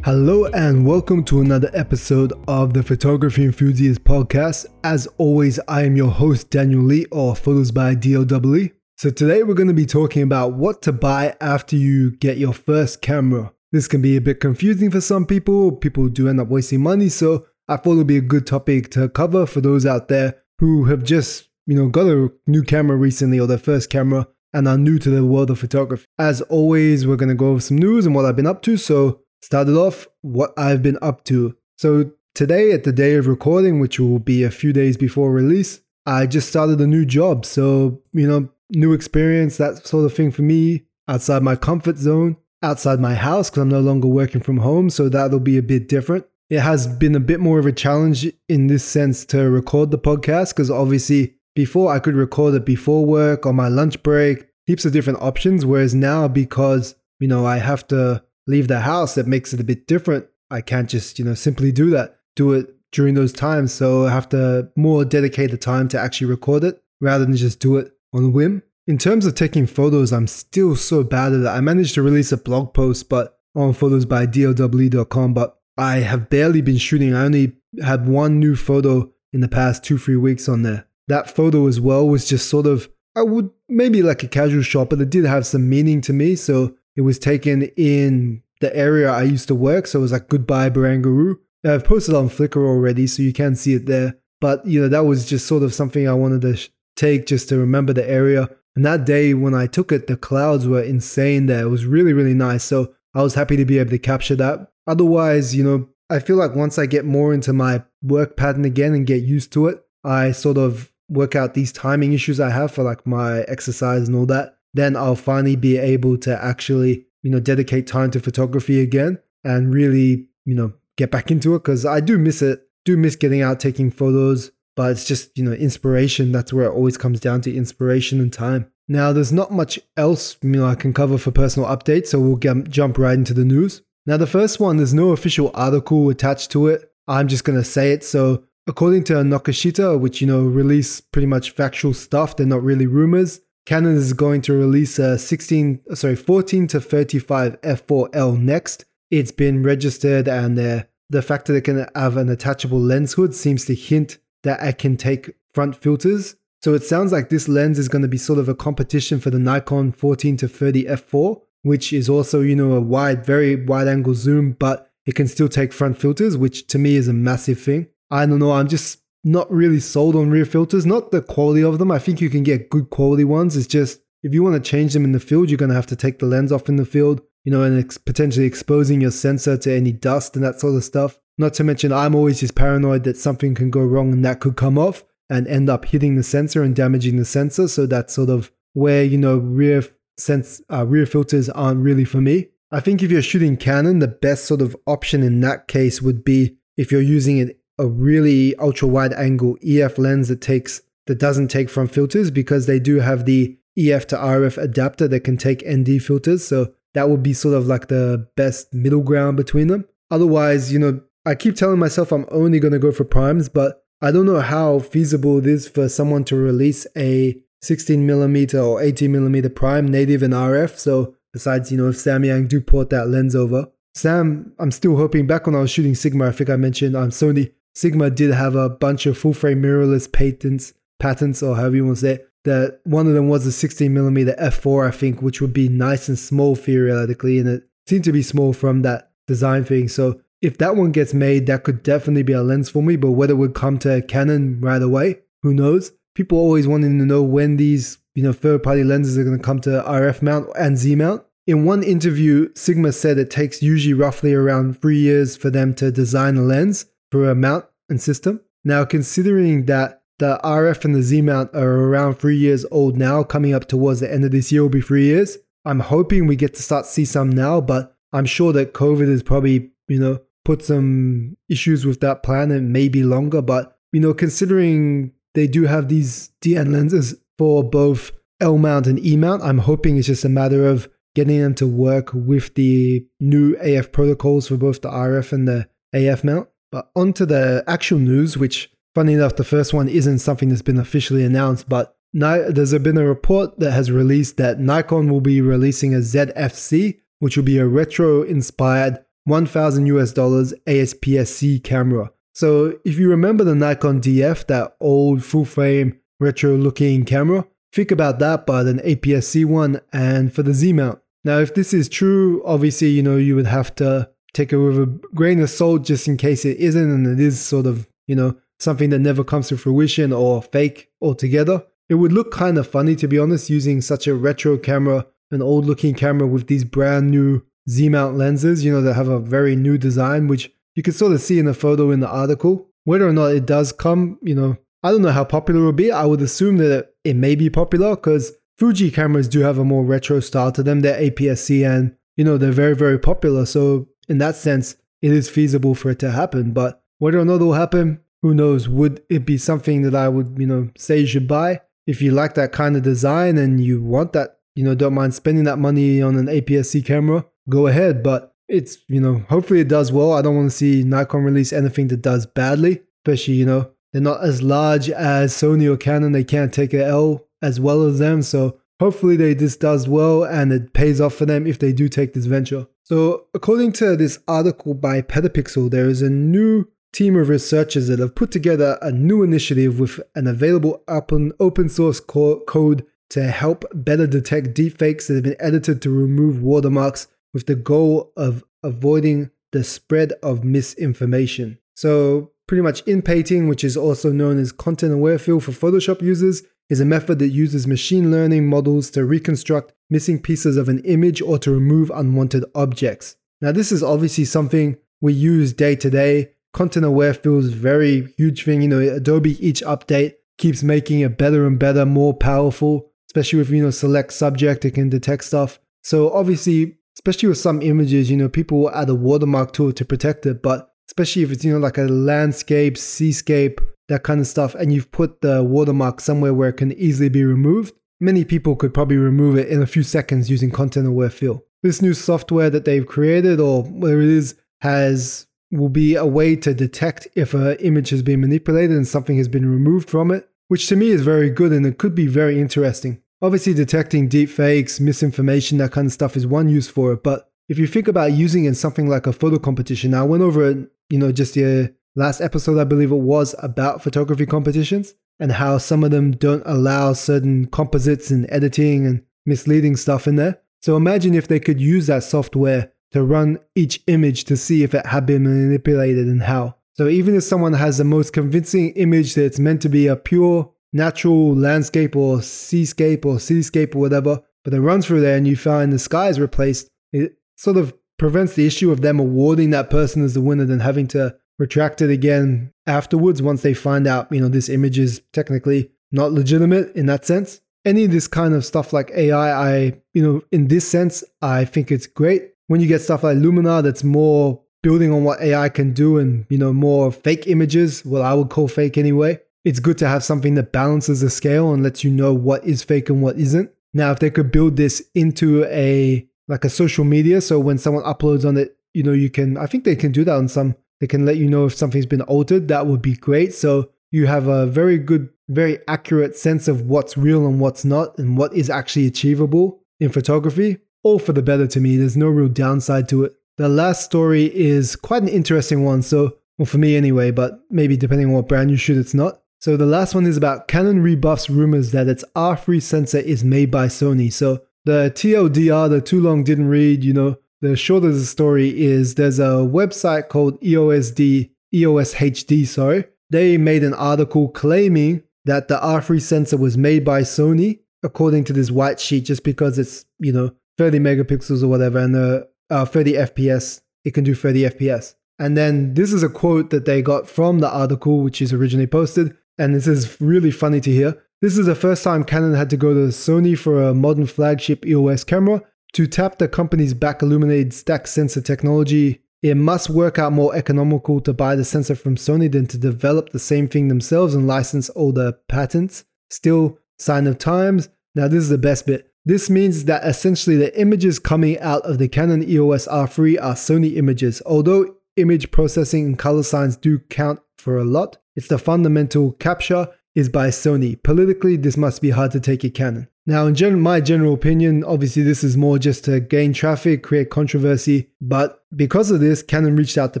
Hello 0.02 0.46
and 0.46 0.84
welcome 0.84 1.22
to 1.22 1.40
another 1.40 1.70
episode 1.72 2.32
of 2.48 2.74
the 2.74 2.82
Photography 2.82 3.44
Enthusiast 3.44 4.02
Podcast. 4.02 4.66
As 4.82 5.06
always, 5.18 5.60
I 5.68 5.84
am 5.84 5.94
your 5.94 6.10
host, 6.10 6.50
Daniel 6.50 6.82
Lee, 6.82 7.06
or 7.12 7.36
Photos 7.36 7.70
by 7.70 7.94
DLWE. 7.94 8.72
So 8.96 9.10
today 9.10 9.44
we're 9.44 9.54
going 9.54 9.68
to 9.68 9.72
be 9.72 9.86
talking 9.86 10.22
about 10.22 10.54
what 10.54 10.82
to 10.82 10.92
buy 10.92 11.36
after 11.40 11.76
you 11.76 12.10
get 12.16 12.38
your 12.38 12.54
first 12.54 13.02
camera. 13.02 13.52
This 13.72 13.86
can 13.86 14.02
be 14.02 14.16
a 14.16 14.20
bit 14.20 14.40
confusing 14.40 14.90
for 14.90 15.00
some 15.00 15.26
people. 15.26 15.72
People 15.72 16.08
do 16.08 16.28
end 16.28 16.40
up 16.40 16.48
wasting 16.48 16.82
money. 16.82 17.08
So 17.08 17.46
I 17.68 17.76
thought 17.76 17.92
it 17.92 17.96
would 17.96 18.06
be 18.06 18.16
a 18.16 18.22
good 18.22 18.46
topic 18.46 18.90
to 18.92 19.08
cover 19.08 19.46
for 19.46 19.60
those 19.60 19.86
out 19.86 20.08
there 20.08 20.42
who 20.58 20.86
have 20.86 21.04
just, 21.04 21.48
you 21.66 21.76
know, 21.76 21.88
got 21.88 22.06
a 22.06 22.32
new 22.46 22.62
camera 22.62 22.96
recently 22.96 23.38
or 23.38 23.46
their 23.46 23.58
first 23.58 23.88
camera 23.88 24.26
and 24.52 24.66
are 24.66 24.76
new 24.76 24.98
to 24.98 25.10
the 25.10 25.24
world 25.24 25.50
of 25.50 25.60
photography. 25.60 26.04
As 26.18 26.40
always, 26.42 27.06
we're 27.06 27.16
going 27.16 27.28
to 27.28 27.34
go 27.36 27.50
over 27.50 27.60
some 27.60 27.78
news 27.78 28.06
and 28.06 28.14
what 28.14 28.24
I've 28.24 28.34
been 28.34 28.46
up 28.46 28.62
to. 28.62 28.76
So 28.76 29.20
started 29.40 29.76
off 29.76 30.08
what 30.22 30.52
I've 30.58 30.82
been 30.82 30.98
up 31.00 31.22
to. 31.24 31.56
So 31.78 32.10
today 32.34 32.72
at 32.72 32.82
the 32.82 32.92
day 32.92 33.14
of 33.14 33.28
recording, 33.28 33.78
which 33.78 34.00
will 34.00 34.18
be 34.18 34.42
a 34.42 34.50
few 34.50 34.72
days 34.72 34.96
before 34.96 35.30
release, 35.30 35.80
I 36.04 36.26
just 36.26 36.48
started 36.48 36.80
a 36.80 36.88
new 36.88 37.06
job. 37.06 37.46
So, 37.46 38.02
you 38.12 38.26
know, 38.26 38.48
new 38.70 38.92
experience, 38.92 39.58
that 39.58 39.86
sort 39.86 40.06
of 40.06 40.14
thing 40.14 40.32
for 40.32 40.42
me 40.42 40.86
outside 41.06 41.42
my 41.44 41.54
comfort 41.54 41.98
zone 41.98 42.36
outside 42.62 43.00
my 43.00 43.14
house 43.14 43.50
because 43.50 43.62
I'm 43.62 43.68
no 43.68 43.80
longer 43.80 44.08
working 44.08 44.40
from 44.40 44.58
home. 44.58 44.90
So 44.90 45.08
that'll 45.08 45.40
be 45.40 45.58
a 45.58 45.62
bit 45.62 45.88
different. 45.88 46.26
It 46.48 46.60
has 46.60 46.86
been 46.86 47.14
a 47.14 47.20
bit 47.20 47.40
more 47.40 47.58
of 47.58 47.66
a 47.66 47.72
challenge 47.72 48.26
in 48.48 48.66
this 48.66 48.84
sense 48.84 49.24
to 49.26 49.48
record 49.48 49.90
the 49.90 49.98
podcast 49.98 50.50
because 50.50 50.70
obviously 50.70 51.36
before 51.54 51.92
I 51.92 51.98
could 51.98 52.14
record 52.14 52.54
it 52.54 52.64
before 52.64 53.04
work 53.04 53.46
on 53.46 53.56
my 53.56 53.68
lunch 53.68 54.02
break, 54.02 54.48
heaps 54.66 54.84
of 54.84 54.92
different 54.92 55.20
options. 55.20 55.64
Whereas 55.64 55.94
now, 55.94 56.28
because, 56.28 56.94
you 57.18 57.28
know, 57.28 57.46
I 57.46 57.58
have 57.58 57.86
to 57.88 58.24
leave 58.46 58.68
the 58.68 58.80
house, 58.80 59.16
it 59.16 59.26
makes 59.26 59.52
it 59.52 59.60
a 59.60 59.64
bit 59.64 59.86
different. 59.86 60.26
I 60.50 60.60
can't 60.60 60.88
just, 60.88 61.18
you 61.18 61.24
know, 61.24 61.34
simply 61.34 61.70
do 61.70 61.90
that, 61.90 62.18
do 62.34 62.52
it 62.52 62.74
during 62.92 63.14
those 63.14 63.32
times. 63.32 63.72
So 63.72 64.06
I 64.06 64.10
have 64.10 64.28
to 64.30 64.70
more 64.76 65.04
dedicate 65.04 65.52
the 65.52 65.56
time 65.56 65.88
to 65.88 66.00
actually 66.00 66.26
record 66.26 66.64
it 66.64 66.82
rather 67.00 67.24
than 67.24 67.36
just 67.36 67.60
do 67.60 67.76
it 67.76 67.92
on 68.12 68.24
a 68.24 68.28
whim. 68.28 68.62
In 68.86 68.98
terms 68.98 69.26
of 69.26 69.34
taking 69.34 69.66
photos, 69.66 70.12
I'm 70.12 70.26
still 70.26 70.74
so 70.74 71.04
bad 71.04 71.32
at 71.32 71.40
it. 71.40 71.46
I 71.46 71.60
managed 71.60 71.94
to 71.94 72.02
release 72.02 72.32
a 72.32 72.36
blog 72.36 72.74
post 72.74 73.08
but 73.08 73.38
on 73.54 73.72
photos 73.72 74.04
by 74.04 74.26
dlwe.com, 74.26 75.34
but 75.34 75.58
I 75.76 75.98
have 75.98 76.30
barely 76.30 76.60
been 76.60 76.78
shooting. 76.78 77.14
I 77.14 77.24
only 77.24 77.56
had 77.82 78.08
one 78.08 78.38
new 78.38 78.56
photo 78.56 79.10
in 79.32 79.40
the 79.40 79.48
past 79.48 79.84
two, 79.84 79.98
three 79.98 80.16
weeks 80.16 80.48
on 80.48 80.62
there. 80.62 80.86
That 81.08 81.30
photo 81.30 81.66
as 81.66 81.80
well 81.80 82.06
was 82.06 82.28
just 82.28 82.48
sort 82.48 82.66
of, 82.66 82.88
I 83.16 83.22
would 83.22 83.50
maybe 83.68 84.02
like 84.02 84.22
a 84.22 84.28
casual 84.28 84.62
shot, 84.62 84.90
but 84.90 85.00
it 85.00 85.10
did 85.10 85.24
have 85.24 85.46
some 85.46 85.68
meaning 85.68 86.00
to 86.02 86.12
me. 86.12 86.36
So 86.36 86.76
it 86.96 87.02
was 87.02 87.18
taken 87.18 87.62
in 87.76 88.42
the 88.60 88.74
area 88.76 89.10
I 89.10 89.22
used 89.22 89.48
to 89.48 89.54
work. 89.54 89.86
So 89.86 89.98
it 89.98 90.02
was 90.02 90.12
like 90.12 90.28
goodbye 90.28 90.70
Barangaroo. 90.70 91.36
I've 91.64 91.84
posted 91.84 92.14
on 92.14 92.28
Flickr 92.30 92.66
already, 92.66 93.06
so 93.06 93.22
you 93.22 93.32
can 93.32 93.54
see 93.54 93.74
it 93.74 93.86
there. 93.86 94.16
But 94.40 94.64
you 94.66 94.80
know, 94.80 94.88
that 94.88 95.04
was 95.04 95.26
just 95.26 95.46
sort 95.46 95.62
of 95.62 95.74
something 95.74 96.08
I 96.08 96.14
wanted 96.14 96.40
to 96.42 96.56
sh- 96.56 96.70
take 96.96 97.26
just 97.26 97.48
to 97.50 97.58
remember 97.58 97.92
the 97.92 98.08
area. 98.08 98.48
And 98.76 98.84
that 98.84 99.04
day 99.04 99.34
when 99.34 99.54
I 99.54 99.66
took 99.66 99.92
it, 99.92 100.06
the 100.06 100.16
clouds 100.16 100.66
were 100.66 100.82
insane 100.82 101.46
there. 101.46 101.62
It 101.62 101.70
was 101.70 101.86
really, 101.86 102.12
really 102.12 102.34
nice. 102.34 102.64
So 102.64 102.94
I 103.14 103.22
was 103.22 103.34
happy 103.34 103.56
to 103.56 103.64
be 103.64 103.78
able 103.78 103.90
to 103.90 103.98
capture 103.98 104.36
that. 104.36 104.70
Otherwise, 104.86 105.54
you 105.54 105.64
know, 105.64 105.88
I 106.08 106.18
feel 106.18 106.36
like 106.36 106.54
once 106.54 106.78
I 106.78 106.86
get 106.86 107.04
more 107.04 107.32
into 107.32 107.52
my 107.52 107.84
work 108.02 108.36
pattern 108.36 108.64
again 108.64 108.94
and 108.94 109.06
get 109.06 109.22
used 109.22 109.52
to 109.52 109.66
it, 109.66 109.82
I 110.04 110.32
sort 110.32 110.58
of 110.58 110.92
work 111.08 111.34
out 111.34 111.54
these 111.54 111.72
timing 111.72 112.12
issues 112.12 112.40
I 112.40 112.50
have 112.50 112.72
for 112.72 112.82
like 112.82 113.06
my 113.06 113.40
exercise 113.42 114.08
and 114.08 114.16
all 114.16 114.26
that. 114.26 114.56
Then 114.72 114.96
I'll 114.96 115.16
finally 115.16 115.56
be 115.56 115.76
able 115.76 116.16
to 116.18 116.42
actually, 116.42 117.06
you 117.22 117.30
know, 117.30 117.40
dedicate 117.40 117.86
time 117.86 118.10
to 118.12 118.20
photography 118.20 118.80
again 118.80 119.18
and 119.44 119.74
really, 119.74 120.28
you 120.44 120.54
know, 120.54 120.72
get 120.96 121.10
back 121.10 121.30
into 121.30 121.54
it 121.54 121.64
because 121.64 121.84
I 121.84 122.00
do 122.00 122.18
miss 122.18 122.42
it. 122.42 122.62
Do 122.84 122.96
miss 122.96 123.16
getting 123.16 123.42
out 123.42 123.60
taking 123.60 123.90
photos, 123.90 124.52
but 124.80 124.92
it's 124.92 125.04
just, 125.04 125.36
you 125.36 125.44
know, 125.44 125.52
inspiration. 125.52 126.32
That's 126.32 126.54
where 126.54 126.64
it 126.64 126.72
always 126.72 126.96
comes 126.96 127.20
down 127.20 127.42
to 127.42 127.54
inspiration 127.54 128.18
and 128.18 128.32
time. 128.32 128.72
Now, 128.88 129.12
there's 129.12 129.30
not 129.30 129.52
much 129.52 129.78
else 129.94 130.38
you 130.40 130.48
know, 130.48 130.64
I 130.64 130.74
can 130.74 130.94
cover 130.94 131.18
for 131.18 131.30
personal 131.30 131.68
updates, 131.68 132.06
so 132.06 132.18
we'll 132.18 132.62
jump 132.62 132.96
right 132.96 133.12
into 133.12 133.34
the 133.34 133.44
news. 133.44 133.82
Now, 134.06 134.16
the 134.16 134.26
first 134.26 134.58
one, 134.58 134.78
there's 134.78 134.94
no 134.94 135.10
official 135.10 135.50
article 135.52 136.08
attached 136.08 136.50
to 136.52 136.68
it. 136.68 136.90
I'm 137.06 137.28
just 137.28 137.44
going 137.44 137.58
to 137.58 137.62
say 137.64 137.92
it. 137.92 138.04
So, 138.04 138.44
according 138.66 139.04
to 139.04 139.16
Nokishita, 139.16 140.00
which, 140.00 140.22
you 140.22 140.26
know, 140.26 140.44
release 140.44 140.98
pretty 140.98 141.26
much 141.26 141.50
factual 141.50 141.92
stuff, 141.92 142.36
they're 142.36 142.46
not 142.46 142.62
really 142.62 142.86
rumors, 142.86 143.42
Canon 143.66 143.96
is 143.96 144.14
going 144.14 144.40
to 144.40 144.54
release 144.54 144.98
a 144.98 145.18
16, 145.18 145.80
sorry, 145.92 146.16
14 146.16 146.68
to 146.68 146.80
35 146.80 147.60
f4L 147.60 148.40
next. 148.40 148.86
It's 149.10 149.30
been 149.30 149.62
registered, 149.62 150.26
and 150.26 150.58
uh, 150.58 150.84
the 151.10 151.20
fact 151.20 151.48
that 151.48 151.54
it 151.56 151.64
can 151.64 151.86
have 151.94 152.16
an 152.16 152.30
attachable 152.30 152.80
lens 152.80 153.12
hood 153.12 153.34
seems 153.34 153.66
to 153.66 153.74
hint 153.74 154.16
that 154.42 154.62
it 154.62 154.78
can 154.78 154.96
take 154.96 155.30
front 155.52 155.76
filters. 155.76 156.36
So 156.62 156.74
it 156.74 156.82
sounds 156.82 157.12
like 157.12 157.28
this 157.28 157.48
lens 157.48 157.78
is 157.78 157.88
going 157.88 158.02
to 158.02 158.08
be 158.08 158.18
sort 158.18 158.38
of 158.38 158.48
a 158.48 158.54
competition 158.54 159.18
for 159.18 159.30
the 159.30 159.38
Nikon 159.38 159.92
14 159.92 160.36
to 160.38 160.48
30 160.48 160.84
f4, 160.84 161.40
which 161.62 161.92
is 161.92 162.08
also, 162.08 162.40
you 162.40 162.54
know, 162.54 162.72
a 162.72 162.80
wide, 162.80 163.24
very 163.24 163.56
wide 163.56 163.88
angle 163.88 164.14
zoom, 164.14 164.52
but 164.52 164.90
it 165.06 165.14
can 165.14 165.26
still 165.26 165.48
take 165.48 165.72
front 165.72 165.98
filters, 165.98 166.36
which 166.36 166.66
to 166.68 166.78
me 166.78 166.96
is 166.96 167.08
a 167.08 167.12
massive 167.12 167.60
thing. 167.60 167.88
I 168.10 168.26
don't 168.26 168.38
know, 168.38 168.52
I'm 168.52 168.68
just 168.68 169.00
not 169.24 169.50
really 169.50 169.80
sold 169.80 170.16
on 170.16 170.30
rear 170.30 170.44
filters, 170.44 170.86
not 170.86 171.10
the 171.10 171.22
quality 171.22 171.62
of 171.62 171.78
them. 171.78 171.90
I 171.90 171.98
think 171.98 172.20
you 172.20 172.30
can 172.30 172.42
get 172.42 172.70
good 172.70 172.90
quality 172.90 173.24
ones. 173.24 173.56
It's 173.56 173.66
just 173.66 174.00
if 174.22 174.34
you 174.34 174.42
want 174.42 174.62
to 174.62 174.70
change 174.70 174.92
them 174.92 175.04
in 175.04 175.12
the 175.12 175.20
field, 175.20 175.50
you're 175.50 175.58
going 175.58 175.70
to 175.70 175.74
have 175.74 175.86
to 175.86 175.96
take 175.96 176.18
the 176.18 176.26
lens 176.26 176.52
off 176.52 176.68
in 176.68 176.76
the 176.76 176.84
field, 176.84 177.22
you 177.44 177.52
know, 177.52 177.62
and 177.62 177.78
ex- 177.78 177.98
potentially 177.98 178.46
exposing 178.46 179.00
your 179.00 179.10
sensor 179.10 179.56
to 179.58 179.72
any 179.72 179.92
dust 179.92 180.36
and 180.36 180.44
that 180.44 180.60
sort 180.60 180.74
of 180.74 180.84
stuff. 180.84 181.18
Not 181.40 181.54
to 181.54 181.64
mention, 181.64 181.90
I'm 181.90 182.14
always 182.14 182.40
just 182.40 182.54
paranoid 182.54 183.04
that 183.04 183.16
something 183.16 183.54
can 183.54 183.70
go 183.70 183.80
wrong 183.80 184.12
and 184.12 184.22
that 184.26 184.40
could 184.40 184.58
come 184.58 184.76
off 184.76 185.06
and 185.30 185.48
end 185.48 185.70
up 185.70 185.86
hitting 185.86 186.16
the 186.16 186.22
sensor 186.22 186.62
and 186.62 186.76
damaging 186.76 187.16
the 187.16 187.24
sensor. 187.24 187.66
So 187.66 187.86
that's 187.86 188.12
sort 188.12 188.28
of 188.28 188.52
where, 188.74 189.02
you 189.04 189.16
know, 189.16 189.38
rear 189.38 189.82
sense 190.18 190.60
uh, 190.70 190.84
rear 190.84 191.06
filters 191.06 191.48
aren't 191.48 191.80
really 191.80 192.04
for 192.04 192.20
me. 192.20 192.48
I 192.70 192.80
think 192.80 193.02
if 193.02 193.10
you're 193.10 193.22
shooting 193.22 193.56
Canon, 193.56 194.00
the 194.00 194.06
best 194.06 194.44
sort 194.44 194.60
of 194.60 194.76
option 194.86 195.22
in 195.22 195.40
that 195.40 195.66
case 195.66 196.02
would 196.02 196.24
be 196.24 196.58
if 196.76 196.92
you're 196.92 197.00
using 197.00 197.40
an, 197.40 197.52
a 197.78 197.86
really 197.86 198.54
ultra 198.56 198.86
wide 198.86 199.14
angle 199.14 199.56
EF 199.66 199.96
lens 199.96 200.28
that 200.28 200.42
takes 200.42 200.82
that 201.06 201.18
doesn't 201.18 201.48
take 201.48 201.70
front 201.70 201.90
filters 201.90 202.30
because 202.30 202.66
they 202.66 202.78
do 202.78 203.00
have 203.00 203.24
the 203.24 203.56
EF 203.78 204.06
to 204.08 204.16
RF 204.16 204.58
adapter 204.58 205.08
that 205.08 205.20
can 205.20 205.38
take 205.38 205.66
ND 205.66 206.02
filters. 206.02 206.46
So 206.46 206.74
that 206.92 207.08
would 207.08 207.22
be 207.22 207.32
sort 207.32 207.54
of 207.54 207.66
like 207.66 207.88
the 207.88 208.28
best 208.36 208.74
middle 208.74 209.02
ground 209.02 209.38
between 209.38 209.68
them. 209.68 209.86
Otherwise, 210.10 210.70
you 210.70 210.78
know, 210.78 211.00
I 211.26 211.34
keep 211.34 211.54
telling 211.54 211.78
myself 211.78 212.12
I'm 212.12 212.26
only 212.30 212.58
going 212.58 212.72
to 212.72 212.78
go 212.78 212.92
for 212.92 213.04
primes, 213.04 213.48
but 213.48 213.84
I 214.00 214.10
don't 214.10 214.26
know 214.26 214.40
how 214.40 214.78
feasible 214.78 215.38
it 215.38 215.46
is 215.46 215.68
for 215.68 215.88
someone 215.88 216.24
to 216.24 216.36
release 216.36 216.86
a 216.96 217.36
16 217.62 218.06
millimeter 218.06 218.58
or 218.58 218.80
18 218.80 219.12
millimeter 219.12 219.50
prime 219.50 219.86
native 219.86 220.22
in 220.22 220.30
RF. 220.30 220.78
So 220.78 221.14
besides, 221.32 221.70
you 221.70 221.76
know, 221.76 221.88
if 221.88 221.96
Samyang 221.96 222.48
do 222.48 222.60
port 222.60 222.90
that 222.90 223.08
lens 223.08 223.36
over, 223.36 223.66
Sam, 223.94 224.52
I'm 224.58 224.70
still 224.70 224.96
hoping. 224.96 225.26
Back 225.26 225.46
when 225.46 225.54
I 225.54 225.60
was 225.60 225.70
shooting 225.70 225.94
Sigma, 225.94 226.28
I 226.28 226.32
think 226.32 226.48
I 226.48 226.56
mentioned 226.56 226.96
I'm 226.96 227.04
um, 227.04 227.10
Sony 227.10 227.52
Sigma 227.74 228.10
did 228.10 228.32
have 228.32 228.54
a 228.54 228.70
bunch 228.70 229.06
of 229.06 229.18
full 229.18 229.34
frame 229.34 229.62
mirrorless 229.62 230.10
patents, 230.10 230.72
patents, 230.98 231.42
or 231.42 231.56
however 231.56 231.76
you 231.76 231.84
want 231.84 231.98
to 231.98 232.00
say 232.00 232.12
it. 232.14 232.26
That 232.44 232.80
one 232.84 233.06
of 233.06 233.12
them 233.12 233.28
was 233.28 233.46
a 233.46 233.52
16 233.52 233.92
millimeter 233.92 234.34
f4, 234.40 234.88
I 234.88 234.90
think, 234.92 235.20
which 235.20 235.42
would 235.42 235.52
be 235.52 235.68
nice 235.68 236.08
and 236.08 236.18
small 236.18 236.56
theoretically, 236.56 237.38
and 237.38 237.46
it 237.46 237.64
seemed 237.86 238.04
to 238.04 238.12
be 238.12 238.22
small 238.22 238.54
from 238.54 238.80
that 238.82 239.10
design 239.26 239.64
thing. 239.64 239.88
So 239.88 240.22
if 240.42 240.58
that 240.58 240.76
one 240.76 240.92
gets 240.92 241.12
made, 241.12 241.46
that 241.46 241.64
could 241.64 241.82
definitely 241.82 242.22
be 242.22 242.32
a 242.32 242.42
lens 242.42 242.70
for 242.70 242.82
me, 242.82 242.96
but 242.96 243.12
whether 243.12 243.34
it 243.34 243.36
would 243.36 243.54
come 243.54 243.78
to 243.80 244.02
Canon 244.02 244.60
right 244.60 244.82
away, 244.82 245.18
who 245.42 245.52
knows? 245.52 245.92
People 246.14 246.38
always 246.38 246.66
wanting 246.66 246.98
to 246.98 247.04
know 247.04 247.22
when 247.22 247.56
these, 247.56 247.98
you 248.14 248.22
know, 248.22 248.32
third-party 248.32 248.84
lenses 248.84 249.18
are 249.18 249.24
going 249.24 249.36
to 249.36 249.42
come 249.42 249.60
to 249.60 249.82
RF 249.86 250.22
mount 250.22 250.48
and 250.58 250.76
Z 250.76 250.94
mount. 250.96 251.22
In 251.46 251.64
one 251.64 251.82
interview, 251.82 252.48
Sigma 252.54 252.92
said 252.92 253.18
it 253.18 253.30
takes 253.30 253.62
usually 253.62 253.94
roughly 253.94 254.34
around 254.34 254.80
three 254.80 254.98
years 254.98 255.36
for 255.36 255.50
them 255.50 255.74
to 255.74 255.90
design 255.90 256.36
a 256.36 256.42
lens 256.42 256.86
for 257.10 257.28
a 257.28 257.34
mount 257.34 257.64
and 257.88 258.00
system. 258.00 258.40
Now, 258.64 258.84
considering 258.84 259.66
that 259.66 260.02
the 260.18 260.38
RF 260.44 260.84
and 260.84 260.94
the 260.94 261.02
Z 261.02 261.22
mount 261.22 261.54
are 261.54 261.68
around 261.68 262.14
three 262.16 262.36
years 262.36 262.66
old 262.70 262.96
now, 262.96 263.22
coming 263.22 263.54
up 263.54 263.66
towards 263.68 264.00
the 264.00 264.12
end 264.12 264.24
of 264.24 264.32
this 264.32 264.52
year 264.52 264.62
will 264.62 264.68
be 264.68 264.80
three 264.80 265.06
years. 265.06 265.38
I'm 265.64 265.80
hoping 265.80 266.26
we 266.26 266.36
get 266.36 266.54
to 266.54 266.62
start 266.62 266.86
see 266.86 267.04
some 267.04 267.30
now, 267.30 267.60
but 267.60 267.96
I'm 268.12 268.26
sure 268.26 268.52
that 268.52 268.74
COVID 268.74 269.08
is 269.08 269.22
probably, 269.22 269.70
you 269.88 269.98
know, 269.98 270.20
put 270.44 270.64
some 270.64 271.36
issues 271.48 271.84
with 271.84 272.00
that 272.00 272.22
plan 272.22 272.50
and 272.50 272.72
maybe 272.72 273.02
longer. 273.02 273.42
But, 273.42 273.76
you 273.92 274.00
know, 274.00 274.14
considering 274.14 275.12
they 275.34 275.46
do 275.46 275.64
have 275.64 275.88
these 275.88 276.30
DN 276.42 276.72
lenses 276.72 277.14
for 277.38 277.62
both 277.62 278.12
L 278.40 278.58
mount 278.58 278.86
and 278.86 279.04
E 279.04 279.16
mount, 279.16 279.42
I'm 279.42 279.58
hoping 279.58 279.96
it's 279.96 280.06
just 280.06 280.24
a 280.24 280.28
matter 280.28 280.66
of 280.66 280.88
getting 281.14 281.40
them 281.40 281.54
to 281.56 281.66
work 281.66 282.10
with 282.14 282.54
the 282.54 283.04
new 283.18 283.56
AF 283.60 283.92
protocols 283.92 284.48
for 284.48 284.56
both 284.56 284.80
the 284.80 284.88
RF 284.88 285.32
and 285.32 285.48
the 285.48 285.68
AF 285.92 286.24
mount. 286.24 286.48
But 286.72 286.90
onto 286.94 287.26
the 287.26 287.64
actual 287.66 287.98
news, 287.98 288.38
which 288.38 288.70
funny 288.94 289.14
enough, 289.14 289.36
the 289.36 289.44
first 289.44 289.74
one 289.74 289.88
isn't 289.88 290.20
something 290.20 290.48
that's 290.48 290.62
been 290.62 290.78
officially 290.78 291.24
announced, 291.24 291.68
but 291.68 291.96
there's 292.12 292.76
been 292.78 292.96
a 292.96 293.04
report 293.04 293.58
that 293.58 293.72
has 293.72 293.90
released 293.90 294.36
that 294.36 294.58
Nikon 294.58 295.08
will 295.08 295.20
be 295.20 295.40
releasing 295.40 295.94
a 295.94 295.98
ZFC, 295.98 297.00
which 297.18 297.36
will 297.36 297.44
be 297.44 297.58
a 297.58 297.66
retro 297.66 298.22
inspired 298.22 298.98
1000 299.24 299.86
US 299.86 300.12
dollars 300.12 300.54
ASPS-C 300.66 301.60
camera. 301.60 302.10
So 302.32 302.78
if 302.84 302.98
you 302.98 303.08
remember 303.10 303.44
the 303.44 303.54
Nikon 303.54 304.00
DF, 304.00 304.46
that 304.46 304.76
old 304.80 305.24
full 305.24 305.44
frame 305.44 305.98
retro 306.18 306.56
looking 306.56 307.04
camera, 307.04 307.46
think 307.72 307.90
about 307.90 308.18
that 308.20 308.46
but 308.46 308.66
an 308.66 308.78
APS-C 308.80 309.44
one 309.44 309.80
and 309.92 310.32
for 310.32 310.42
the 310.42 310.54
Z 310.54 310.72
mount. 310.72 311.00
Now 311.24 311.38
if 311.38 311.54
this 311.54 311.74
is 311.74 311.88
true, 311.88 312.42
obviously 312.44 312.88
you 312.88 313.02
know 313.02 313.16
you 313.16 313.36
would 313.36 313.46
have 313.46 313.74
to 313.76 314.10
take 314.32 314.52
it 314.52 314.58
with 314.58 314.78
a 314.78 314.86
grain 315.14 315.40
of 315.40 315.50
salt 315.50 315.84
just 315.84 316.06
in 316.08 316.16
case 316.16 316.44
it 316.44 316.58
isn't 316.58 316.90
and 316.90 317.06
it 317.06 317.20
is 317.20 317.40
sort 317.40 317.66
of, 317.66 317.88
you 318.06 318.14
know, 318.14 318.36
something 318.58 318.90
that 318.90 318.98
never 318.98 319.24
comes 319.24 319.48
to 319.48 319.56
fruition 319.56 320.12
or 320.12 320.42
fake 320.42 320.88
altogether. 321.00 321.64
It 321.88 321.94
would 321.94 322.12
look 322.12 322.30
kind 322.30 322.56
of 322.58 322.68
funny 322.68 322.94
to 322.96 323.08
be 323.08 323.18
honest 323.18 323.50
using 323.50 323.80
such 323.80 324.06
a 324.06 324.14
retro 324.14 324.56
camera, 324.56 325.06
an 325.30 325.42
old 325.42 325.66
looking 325.66 325.94
camera 325.94 326.26
with 326.26 326.46
these 326.46 326.64
brand 326.64 327.10
new 327.10 327.42
Z 327.70 327.88
mount 327.88 328.16
lenses, 328.16 328.64
you 328.64 328.72
know, 328.72 328.82
that 328.82 328.94
have 328.94 329.08
a 329.08 329.20
very 329.20 329.54
new 329.54 329.78
design, 329.78 330.26
which 330.26 330.52
you 330.74 330.82
can 330.82 330.92
sort 330.92 331.12
of 331.12 331.20
see 331.20 331.38
in 331.38 331.46
the 331.46 331.54
photo 331.54 331.90
in 331.90 332.00
the 332.00 332.08
article. 332.08 332.68
Whether 332.84 333.06
or 333.06 333.12
not 333.12 333.32
it 333.34 333.46
does 333.46 333.72
come, 333.72 334.18
you 334.22 334.34
know, 334.34 334.56
I 334.82 334.90
don't 334.90 335.02
know 335.02 335.12
how 335.12 335.24
popular 335.24 335.60
it 335.60 335.64
will 335.64 335.72
be. 335.72 335.92
I 335.92 336.06
would 336.06 336.22
assume 336.22 336.56
that 336.56 336.94
it 337.04 337.14
may 337.14 337.34
be 337.34 337.50
popular 337.50 337.94
because 337.94 338.32
Fuji 338.58 338.90
cameras 338.90 339.28
do 339.28 339.40
have 339.40 339.58
a 339.58 339.64
more 339.64 339.84
retro 339.84 340.20
style 340.20 340.52
to 340.52 340.62
them. 340.62 340.80
They're 340.80 341.00
APS-C 341.00 341.64
and, 341.64 341.94
you 342.16 342.24
know, 342.24 342.36
they're 342.38 342.52
very, 342.52 342.74
very 342.74 342.98
popular. 342.98 343.46
So 343.46 343.88
in 344.08 344.18
that 344.18 344.36
sense, 344.36 344.76
it 345.02 345.12
is 345.12 345.28
feasible 345.28 345.74
for 345.74 345.90
it 345.90 345.98
to 346.00 346.10
happen. 346.10 346.52
But 346.52 346.82
whether 346.98 347.18
or 347.18 347.24
not 347.24 347.40
it 347.40 347.44
will 347.44 347.52
happen, 347.54 348.00
who 348.22 348.34
knows? 348.34 348.68
Would 348.68 349.02
it 349.08 349.24
be 349.24 349.38
something 349.38 349.82
that 349.82 349.94
I 349.94 350.08
would, 350.08 350.38
you 350.38 350.46
know, 350.46 350.70
say 350.76 351.00
you 351.00 351.06
should 351.06 351.28
buy? 351.28 351.60
If 351.86 352.02
you 352.02 352.10
like 352.12 352.34
that 352.34 352.52
kind 352.52 352.76
of 352.76 352.82
design 352.82 353.38
and 353.38 353.62
you 353.62 353.82
want 353.82 354.12
that, 354.12 354.38
you 354.54 354.64
know, 354.64 354.74
don't 354.74 354.94
mind 354.94 355.14
spending 355.14 355.44
that 355.44 355.58
money 355.58 356.02
on 356.02 356.16
an 356.16 356.26
APS-C 356.26 356.82
camera, 356.82 357.24
go 357.50 357.66
ahead. 357.66 358.02
But 358.02 358.34
it's, 358.48 358.78
you 358.88 359.00
know, 359.00 359.24
hopefully 359.28 359.60
it 359.60 359.68
does 359.68 359.92
well. 359.92 360.12
I 360.12 360.22
don't 360.22 360.36
want 360.36 360.50
to 360.50 360.56
see 360.56 360.82
Nikon 360.82 361.22
release 361.22 361.52
anything 361.52 361.88
that 361.88 362.02
does 362.02 362.26
badly, 362.26 362.80
especially, 363.04 363.34
you 363.34 363.46
know, 363.46 363.70
they're 363.92 364.00
not 364.00 364.24
as 364.24 364.42
large 364.42 364.88
as 364.88 365.32
Sony 365.32 365.70
or 365.70 365.76
Canon. 365.76 366.12
They 366.12 366.24
can't 366.24 366.52
take 366.54 366.72
a 366.72 366.84
L 366.84 367.26
as 367.42 367.60
well 367.60 367.82
as 367.82 367.98
them. 367.98 368.22
So 368.22 368.58
hopefully 368.78 369.16
they 369.16 369.34
this 369.34 369.56
does 369.56 369.88
well 369.88 370.24
and 370.24 370.52
it 370.52 370.72
pays 370.72 371.00
off 371.00 371.14
for 371.14 371.26
them 371.26 371.46
if 371.46 371.58
they 371.58 371.72
do 371.72 371.88
take 371.88 372.14
this 372.14 372.26
venture. 372.26 372.66
So 372.84 373.26
according 373.34 373.72
to 373.74 373.96
this 373.96 374.18
article 374.26 374.74
by 374.74 375.02
Petapixel, 375.02 375.70
there 375.70 375.88
is 375.88 376.02
a 376.02 376.10
new 376.10 376.66
team 376.92 377.16
of 377.16 377.28
researchers 377.28 377.86
that 377.88 378.00
have 378.00 378.16
put 378.16 378.32
together 378.32 378.78
a 378.82 378.90
new 378.90 379.22
initiative 379.22 379.78
with 379.78 380.00
an 380.14 380.26
available 380.26 380.82
open, 380.88 381.32
open 381.38 381.68
source 381.68 382.00
co- 382.00 382.40
code 382.40 382.84
to 383.10 383.28
help 383.30 383.64
better 383.74 384.06
detect 384.06 384.54
deepfakes 384.54 385.06
that 385.06 385.14
have 385.14 385.24
been 385.24 385.36
edited 385.38 385.82
to 385.82 385.90
remove 385.90 386.42
watermarks 386.42 387.06
with 387.32 387.46
the 387.46 387.54
goal 387.54 388.12
of 388.16 388.44
avoiding 388.62 389.30
the 389.52 389.64
spread 389.64 390.12
of 390.22 390.44
misinformation. 390.44 391.58
So, 391.74 392.32
pretty 392.46 392.62
much 392.62 392.82
inpainting, 392.82 393.48
which 393.48 393.64
is 393.64 393.76
also 393.76 394.12
known 394.12 394.38
as 394.38 394.52
content 394.52 394.92
aware 394.92 395.18
fill 395.18 395.40
for 395.40 395.52
Photoshop 395.52 396.02
users, 396.02 396.42
is 396.68 396.80
a 396.80 396.84
method 396.84 397.18
that 397.18 397.28
uses 397.28 397.66
machine 397.66 398.10
learning 398.10 398.48
models 398.48 398.90
to 398.90 399.04
reconstruct 399.04 399.72
missing 399.88 400.20
pieces 400.20 400.56
of 400.56 400.68
an 400.68 400.80
image 400.84 401.20
or 401.20 401.38
to 401.38 401.50
remove 401.50 401.90
unwanted 401.94 402.44
objects. 402.54 403.16
Now, 403.40 403.52
this 403.52 403.72
is 403.72 403.82
obviously 403.82 404.24
something 404.24 404.76
we 405.00 405.12
use 405.12 405.52
day 405.52 405.74
to 405.76 405.90
day. 405.90 406.32
Content 406.52 406.84
aware 406.84 407.14
fill 407.14 407.40
feels 407.40 407.46
very 407.50 408.12
huge 408.16 408.44
thing. 408.44 408.62
You 408.62 408.68
know, 408.68 408.78
Adobe 408.80 409.44
each 409.44 409.62
update 409.62 410.14
keeps 410.38 410.62
making 410.62 411.00
it 411.00 411.18
better 411.18 411.46
and 411.46 411.58
better, 411.58 411.84
more 411.86 412.14
powerful, 412.14 412.90
especially 413.08 413.40
with, 413.40 413.50
you 413.50 413.62
know, 413.62 413.70
select 413.70 414.12
subject, 414.12 414.64
it 414.64 414.72
can 414.72 414.88
detect 414.88 415.24
stuff. 415.24 415.58
So 415.82 416.12
obviously, 416.12 416.78
especially 416.96 417.28
with 417.28 417.38
some 417.38 417.62
images, 417.62 418.10
you 418.10 418.16
know, 418.16 418.28
people 418.28 418.60
will 418.60 418.70
add 418.70 418.88
a 418.88 418.94
watermark 418.94 419.52
to 419.54 419.68
it 419.68 419.76
to 419.76 419.84
protect 419.84 420.26
it. 420.26 420.42
But 420.42 420.72
especially 420.88 421.22
if 421.22 421.32
it's, 421.32 421.44
you 421.44 421.52
know, 421.52 421.58
like 421.58 421.78
a 421.78 421.82
landscape, 421.82 422.76
seascape, 422.76 423.60
that 423.88 424.02
kind 424.02 424.20
of 424.20 424.26
stuff, 424.26 424.54
and 424.54 424.72
you've 424.72 424.92
put 424.92 425.20
the 425.20 425.42
watermark 425.42 426.00
somewhere 426.00 426.34
where 426.34 426.50
it 426.50 426.56
can 426.56 426.72
easily 426.72 427.08
be 427.08 427.24
removed, 427.24 427.74
many 428.00 428.24
people 428.24 428.56
could 428.56 428.74
probably 428.74 428.96
remove 428.96 429.36
it 429.36 429.48
in 429.48 429.62
a 429.62 429.66
few 429.66 429.82
seconds 429.82 430.30
using 430.30 430.50
content 430.50 430.86
aware 430.86 431.10
fill. 431.10 431.44
This 431.62 431.82
new 431.82 431.94
software 431.94 432.50
that 432.50 432.64
they've 432.64 432.86
created 432.86 433.40
or 433.40 433.64
where 433.64 434.00
it 434.00 434.08
is 434.08 434.36
has 434.62 435.26
will 435.50 435.68
be 435.68 435.96
a 435.96 436.06
way 436.06 436.36
to 436.36 436.54
detect 436.54 437.08
if 437.16 437.34
an 437.34 437.56
image 437.56 437.90
has 437.90 438.02
been 438.02 438.20
manipulated 438.20 438.76
and 438.76 438.86
something 438.86 439.16
has 439.16 439.28
been 439.28 439.50
removed 439.50 439.90
from 439.90 440.10
it, 440.10 440.28
which 440.48 440.68
to 440.68 440.76
me 440.76 440.90
is 440.90 441.02
very 441.02 441.28
good 441.28 441.52
and 441.52 441.66
it 441.66 441.78
could 441.78 441.94
be 441.94 442.06
very 442.06 442.40
interesting. 442.40 443.02
Obviously, 443.22 443.52
detecting 443.52 444.08
deepfakes, 444.08 444.80
misinformation, 444.80 445.58
that 445.58 445.72
kind 445.72 445.86
of 445.86 445.92
stuff 445.92 446.16
is 446.16 446.26
one 446.26 446.48
use 446.48 446.68
for 446.68 446.92
it. 446.92 447.02
But 447.02 447.30
if 447.48 447.58
you 447.58 447.66
think 447.66 447.88
about 447.88 448.12
using 448.12 448.44
it 448.44 448.48
in 448.48 448.54
something 448.54 448.88
like 448.88 449.06
a 449.06 449.12
photo 449.12 449.38
competition, 449.38 449.92
I 449.92 450.04
went 450.04 450.22
over 450.22 450.48
it, 450.48 450.70
you 450.88 450.98
know, 450.98 451.12
just 451.12 451.34
the 451.34 451.74
last 451.94 452.20
episode, 452.20 452.58
I 452.58 452.64
believe 452.64 452.92
it 452.92 452.96
was 452.96 453.34
about 453.42 453.82
photography 453.82 454.24
competitions 454.24 454.94
and 455.18 455.32
how 455.32 455.58
some 455.58 455.84
of 455.84 455.90
them 455.90 456.12
don't 456.12 456.42
allow 456.46 456.94
certain 456.94 457.46
composites 457.46 458.10
and 458.10 458.26
editing 458.30 458.86
and 458.86 459.02
misleading 459.26 459.76
stuff 459.76 460.06
in 460.06 460.16
there. 460.16 460.40
So 460.62 460.76
imagine 460.76 461.14
if 461.14 461.28
they 461.28 461.40
could 461.40 461.60
use 461.60 461.88
that 461.88 462.04
software 462.04 462.72
to 462.92 463.02
run 463.02 463.38
each 463.54 463.82
image 463.86 464.24
to 464.24 464.36
see 464.36 464.62
if 464.62 464.74
it 464.74 464.86
had 464.86 465.06
been 465.06 465.24
manipulated 465.24 466.06
and 466.06 466.22
how. 466.22 466.56
So 466.74 466.88
even 466.88 467.16
if 467.16 467.24
someone 467.24 467.52
has 467.52 467.78
the 467.78 467.84
most 467.84 468.12
convincing 468.12 468.70
image 468.70 469.14
that 469.14 469.24
it's 469.24 469.38
meant 469.38 469.60
to 469.62 469.68
be 469.68 469.86
a 469.86 469.96
pure 469.96 470.52
natural 470.72 471.34
landscape 471.34 471.96
or 471.96 472.22
seascape 472.22 473.04
or 473.04 473.16
cityscape 473.16 473.74
or 473.74 473.78
whatever, 473.78 474.22
but 474.44 474.54
it 474.54 474.60
runs 474.60 474.86
through 474.86 475.00
there 475.00 475.16
and 475.16 475.26
you 475.26 475.36
find 475.36 475.72
the 475.72 475.78
sky 475.78 476.08
is 476.08 476.20
replaced, 476.20 476.68
it 476.92 477.16
sort 477.36 477.56
of 477.56 477.74
prevents 477.98 478.34
the 478.34 478.46
issue 478.46 478.70
of 478.70 478.80
them 478.80 478.98
awarding 478.98 479.50
that 479.50 479.70
person 479.70 480.04
as 480.04 480.14
the 480.14 480.20
winner 480.20 480.44
and 480.44 480.62
having 480.62 480.86
to 480.88 481.14
retract 481.38 481.82
it 481.82 481.90
again 481.90 482.52
afterwards 482.66 483.20
once 483.20 483.42
they 483.42 483.54
find 483.54 483.86
out, 483.86 484.10
you 484.12 484.20
know, 484.20 484.28
this 484.28 484.48
image 484.48 484.78
is 484.78 485.02
technically 485.12 485.70
not 485.92 486.12
legitimate 486.12 486.74
in 486.76 486.86
that 486.86 487.04
sense. 487.04 487.40
Any 487.64 487.84
of 487.84 487.90
this 487.90 488.08
kind 488.08 488.34
of 488.34 488.44
stuff 488.44 488.72
like 488.72 488.90
AI, 488.94 489.32
I, 489.32 489.80
you 489.92 490.02
know, 490.02 490.22
in 490.32 490.48
this 490.48 490.66
sense, 490.66 491.04
I 491.20 491.44
think 491.44 491.70
it's 491.70 491.86
great. 491.86 492.30
When 492.46 492.60
you 492.60 492.66
get 492.66 492.80
stuff 492.80 493.02
like 493.02 493.18
Luminar 493.18 493.62
that's 493.62 493.84
more 493.84 494.40
building 494.62 494.92
on 494.92 495.04
what 495.04 495.20
AI 495.20 495.48
can 495.48 495.72
do 495.72 495.98
and, 495.98 496.26
you 496.30 496.38
know, 496.38 496.52
more 496.52 496.90
fake 496.90 497.26
images, 497.26 497.84
well, 497.84 498.02
I 498.02 498.14
would 498.14 498.30
call 498.30 498.48
fake 498.48 498.78
anyway 498.78 499.20
it's 499.44 499.60
good 499.60 499.78
to 499.78 499.88
have 499.88 500.04
something 500.04 500.34
that 500.34 500.52
balances 500.52 501.00
the 501.00 501.10
scale 501.10 501.52
and 501.52 501.62
lets 501.62 501.84
you 501.84 501.90
know 501.90 502.12
what 502.12 502.44
is 502.44 502.62
fake 502.62 502.88
and 502.90 503.02
what 503.02 503.18
isn't. 503.18 503.50
Now, 503.72 503.90
if 503.92 504.00
they 504.00 504.10
could 504.10 504.32
build 504.32 504.56
this 504.56 504.82
into 504.94 505.44
a 505.44 506.06
like 506.28 506.44
a 506.44 506.50
social 506.50 506.84
media, 506.84 507.20
so 507.20 507.40
when 507.40 507.58
someone 507.58 507.84
uploads 507.84 508.26
on 508.26 508.36
it, 508.36 508.56
you 508.74 508.82
know, 508.82 508.92
you 508.92 509.10
can 509.10 509.36
I 509.36 509.46
think 509.46 509.64
they 509.64 509.76
can 509.76 509.92
do 509.92 510.04
that 510.04 510.16
on 510.16 510.28
some 510.28 510.56
they 510.80 510.86
can 510.86 511.04
let 511.04 511.18
you 511.18 511.28
know 511.28 511.44
if 511.44 511.54
something's 511.54 511.86
been 511.86 512.02
altered. 512.02 512.48
That 512.48 512.66
would 512.66 512.82
be 512.82 512.96
great. 512.96 513.34
So 513.34 513.70
you 513.90 514.06
have 514.06 514.26
a 514.26 514.46
very 514.46 514.78
good, 514.78 515.10
very 515.28 515.58
accurate 515.68 516.16
sense 516.16 516.48
of 516.48 516.62
what's 516.62 516.96
real 516.96 517.26
and 517.26 517.38
what's 517.38 517.64
not 517.64 517.96
and 517.98 518.16
what 518.16 518.34
is 518.34 518.50
actually 518.50 518.86
achievable 518.86 519.62
in 519.78 519.90
photography. 519.90 520.58
All 520.82 520.98
for 520.98 521.12
the 521.12 521.22
better 521.22 521.46
to 521.46 521.60
me. 521.60 521.76
There's 521.76 521.96
no 521.96 522.08
real 522.08 522.28
downside 522.28 522.88
to 522.88 523.04
it. 523.04 523.12
The 523.36 523.48
last 523.48 523.84
story 523.84 524.34
is 524.34 524.74
quite 524.74 525.02
an 525.02 525.08
interesting 525.08 525.64
one. 525.64 525.82
So, 525.82 526.16
well, 526.38 526.46
for 526.46 526.58
me 526.58 526.76
anyway, 526.76 527.10
but 527.10 527.40
maybe 527.50 527.76
depending 527.76 528.08
on 528.08 528.14
what 528.14 528.28
brand 528.28 528.50
you 528.50 528.56
shoot, 528.56 528.78
it's 528.78 528.94
not. 528.94 529.20
So 529.40 529.56
the 529.56 529.64
last 529.64 529.94
one 529.94 530.04
is 530.04 530.18
about 530.18 530.48
Canon 530.48 530.82
rebuffs 530.82 531.30
rumors 531.30 531.72
that 531.72 531.88
its 531.88 532.04
R3 532.14 532.60
sensor 532.60 532.98
is 532.98 533.24
made 533.24 533.50
by 533.50 533.68
Sony. 533.68 534.12
So 534.12 534.42
the 534.66 534.92
TLDR, 534.94 535.70
the 535.70 535.80
too 535.80 535.98
long 535.98 536.24
didn't 536.24 536.48
read, 536.48 536.84
you 536.84 536.92
know, 536.92 537.16
the 537.40 537.56
short 537.56 537.84
of 537.84 537.94
the 537.94 538.04
story 538.04 538.50
is 538.62 538.96
there's 538.96 539.18
a 539.18 539.40
website 539.40 540.08
called 540.08 540.38
EOSD, 540.42 541.30
EOS 541.54 541.94
HD, 541.94 542.46
sorry. 542.46 542.84
They 543.08 543.38
made 543.38 543.64
an 543.64 543.72
article 543.72 544.28
claiming 544.28 545.04
that 545.24 545.48
the 545.48 545.58
R3 545.58 546.02
sensor 546.02 546.36
was 546.36 546.58
made 546.58 546.84
by 546.84 547.00
Sony, 547.00 547.60
according 547.82 548.24
to 548.24 548.34
this 548.34 548.50
white 548.50 548.78
sheet, 548.78 549.06
just 549.06 549.24
because 549.24 549.58
it's, 549.58 549.86
you 549.98 550.12
know, 550.12 550.32
30 550.58 550.80
megapixels 550.80 551.42
or 551.42 551.48
whatever, 551.48 551.78
and 551.78 551.94
the 551.94 552.28
uh, 552.50 552.66
30 552.66 552.92
FPS, 552.92 553.62
it 553.86 553.94
can 553.94 554.04
do 554.04 554.14
30 554.14 554.42
FPS. 554.50 554.96
And 555.18 555.34
then 555.34 555.74
this 555.74 555.94
is 555.94 556.02
a 556.02 556.08
quote 556.10 556.50
that 556.50 556.66
they 556.66 556.82
got 556.82 557.08
from 557.08 557.38
the 557.38 557.50
article, 557.50 558.00
which 558.00 558.20
is 558.20 558.34
originally 558.34 558.66
posted 558.66 559.16
and 559.40 559.54
this 559.54 559.66
is 559.66 559.98
really 560.00 560.30
funny 560.30 560.60
to 560.60 560.70
hear. 560.70 561.02
This 561.22 561.38
is 561.38 561.46
the 561.46 561.54
first 561.54 561.82
time 561.82 562.04
Canon 562.04 562.34
had 562.34 562.50
to 562.50 562.58
go 562.58 562.74
to 562.74 562.88
Sony 562.88 563.36
for 563.36 563.62
a 563.62 563.74
modern 563.74 564.06
flagship 564.06 564.66
EOS 564.66 565.02
camera. 565.02 565.42
To 565.72 565.86
tap 565.86 566.18
the 566.18 566.28
company's 566.28 566.74
back 566.74 567.00
illuminated 567.00 567.54
stack 567.54 567.86
sensor 567.86 568.20
technology, 568.20 569.02
it 569.22 569.36
must 569.36 569.70
work 569.70 569.98
out 569.98 570.12
more 570.12 570.34
economical 570.34 571.00
to 571.00 571.14
buy 571.14 571.36
the 571.36 571.44
sensor 571.44 571.74
from 571.74 571.96
Sony 571.96 572.30
than 572.30 572.46
to 572.48 572.58
develop 572.58 573.10
the 573.10 573.18
same 573.18 573.48
thing 573.48 573.68
themselves 573.68 574.14
and 574.14 574.26
license 574.26 574.68
all 574.70 574.92
the 574.92 575.18
patents. 575.26 575.84
Still, 576.10 576.58
sign 576.78 577.06
of 577.06 577.16
times. 577.16 577.70
Now, 577.94 578.08
this 578.08 578.22
is 578.22 578.28
the 578.28 578.38
best 578.38 578.66
bit. 578.66 578.92
This 579.06 579.30
means 579.30 579.64
that 579.64 579.86
essentially 579.86 580.36
the 580.36 580.58
images 580.60 580.98
coming 580.98 581.38
out 581.38 581.62
of 581.62 581.78
the 581.78 581.88
Canon 581.88 582.28
EOS 582.28 582.68
R3 582.68 583.22
are 583.22 583.34
Sony 583.34 583.76
images. 583.76 584.20
Although 584.26 584.76
image 584.96 585.30
processing 585.30 585.86
and 585.86 585.98
color 585.98 586.22
science 586.22 586.56
do 586.56 586.78
count 586.90 587.20
for 587.38 587.56
a 587.56 587.64
lot, 587.64 587.96
it's 588.16 588.28
the 588.28 588.38
fundamental 588.38 589.12
capture 589.12 589.68
is 589.94 590.08
by 590.08 590.28
Sony. 590.28 590.80
Politically, 590.82 591.36
this 591.36 591.56
must 591.56 591.82
be 591.82 591.90
hard 591.90 592.12
to 592.12 592.20
take 592.20 592.44
at 592.44 592.54
Canon. 592.54 592.88
Now, 593.06 593.26
in 593.26 593.34
gen- 593.34 593.60
my 593.60 593.80
general 593.80 594.14
opinion, 594.14 594.62
obviously 594.62 595.02
this 595.02 595.24
is 595.24 595.36
more 595.36 595.58
just 595.58 595.84
to 595.86 596.00
gain 596.00 596.32
traffic, 596.32 596.82
create 596.82 597.10
controversy, 597.10 597.90
but 598.00 598.44
because 598.54 598.90
of 598.90 599.00
this, 599.00 599.22
Canon 599.22 599.56
reached 599.56 599.78
out 599.78 599.94
to 599.94 600.00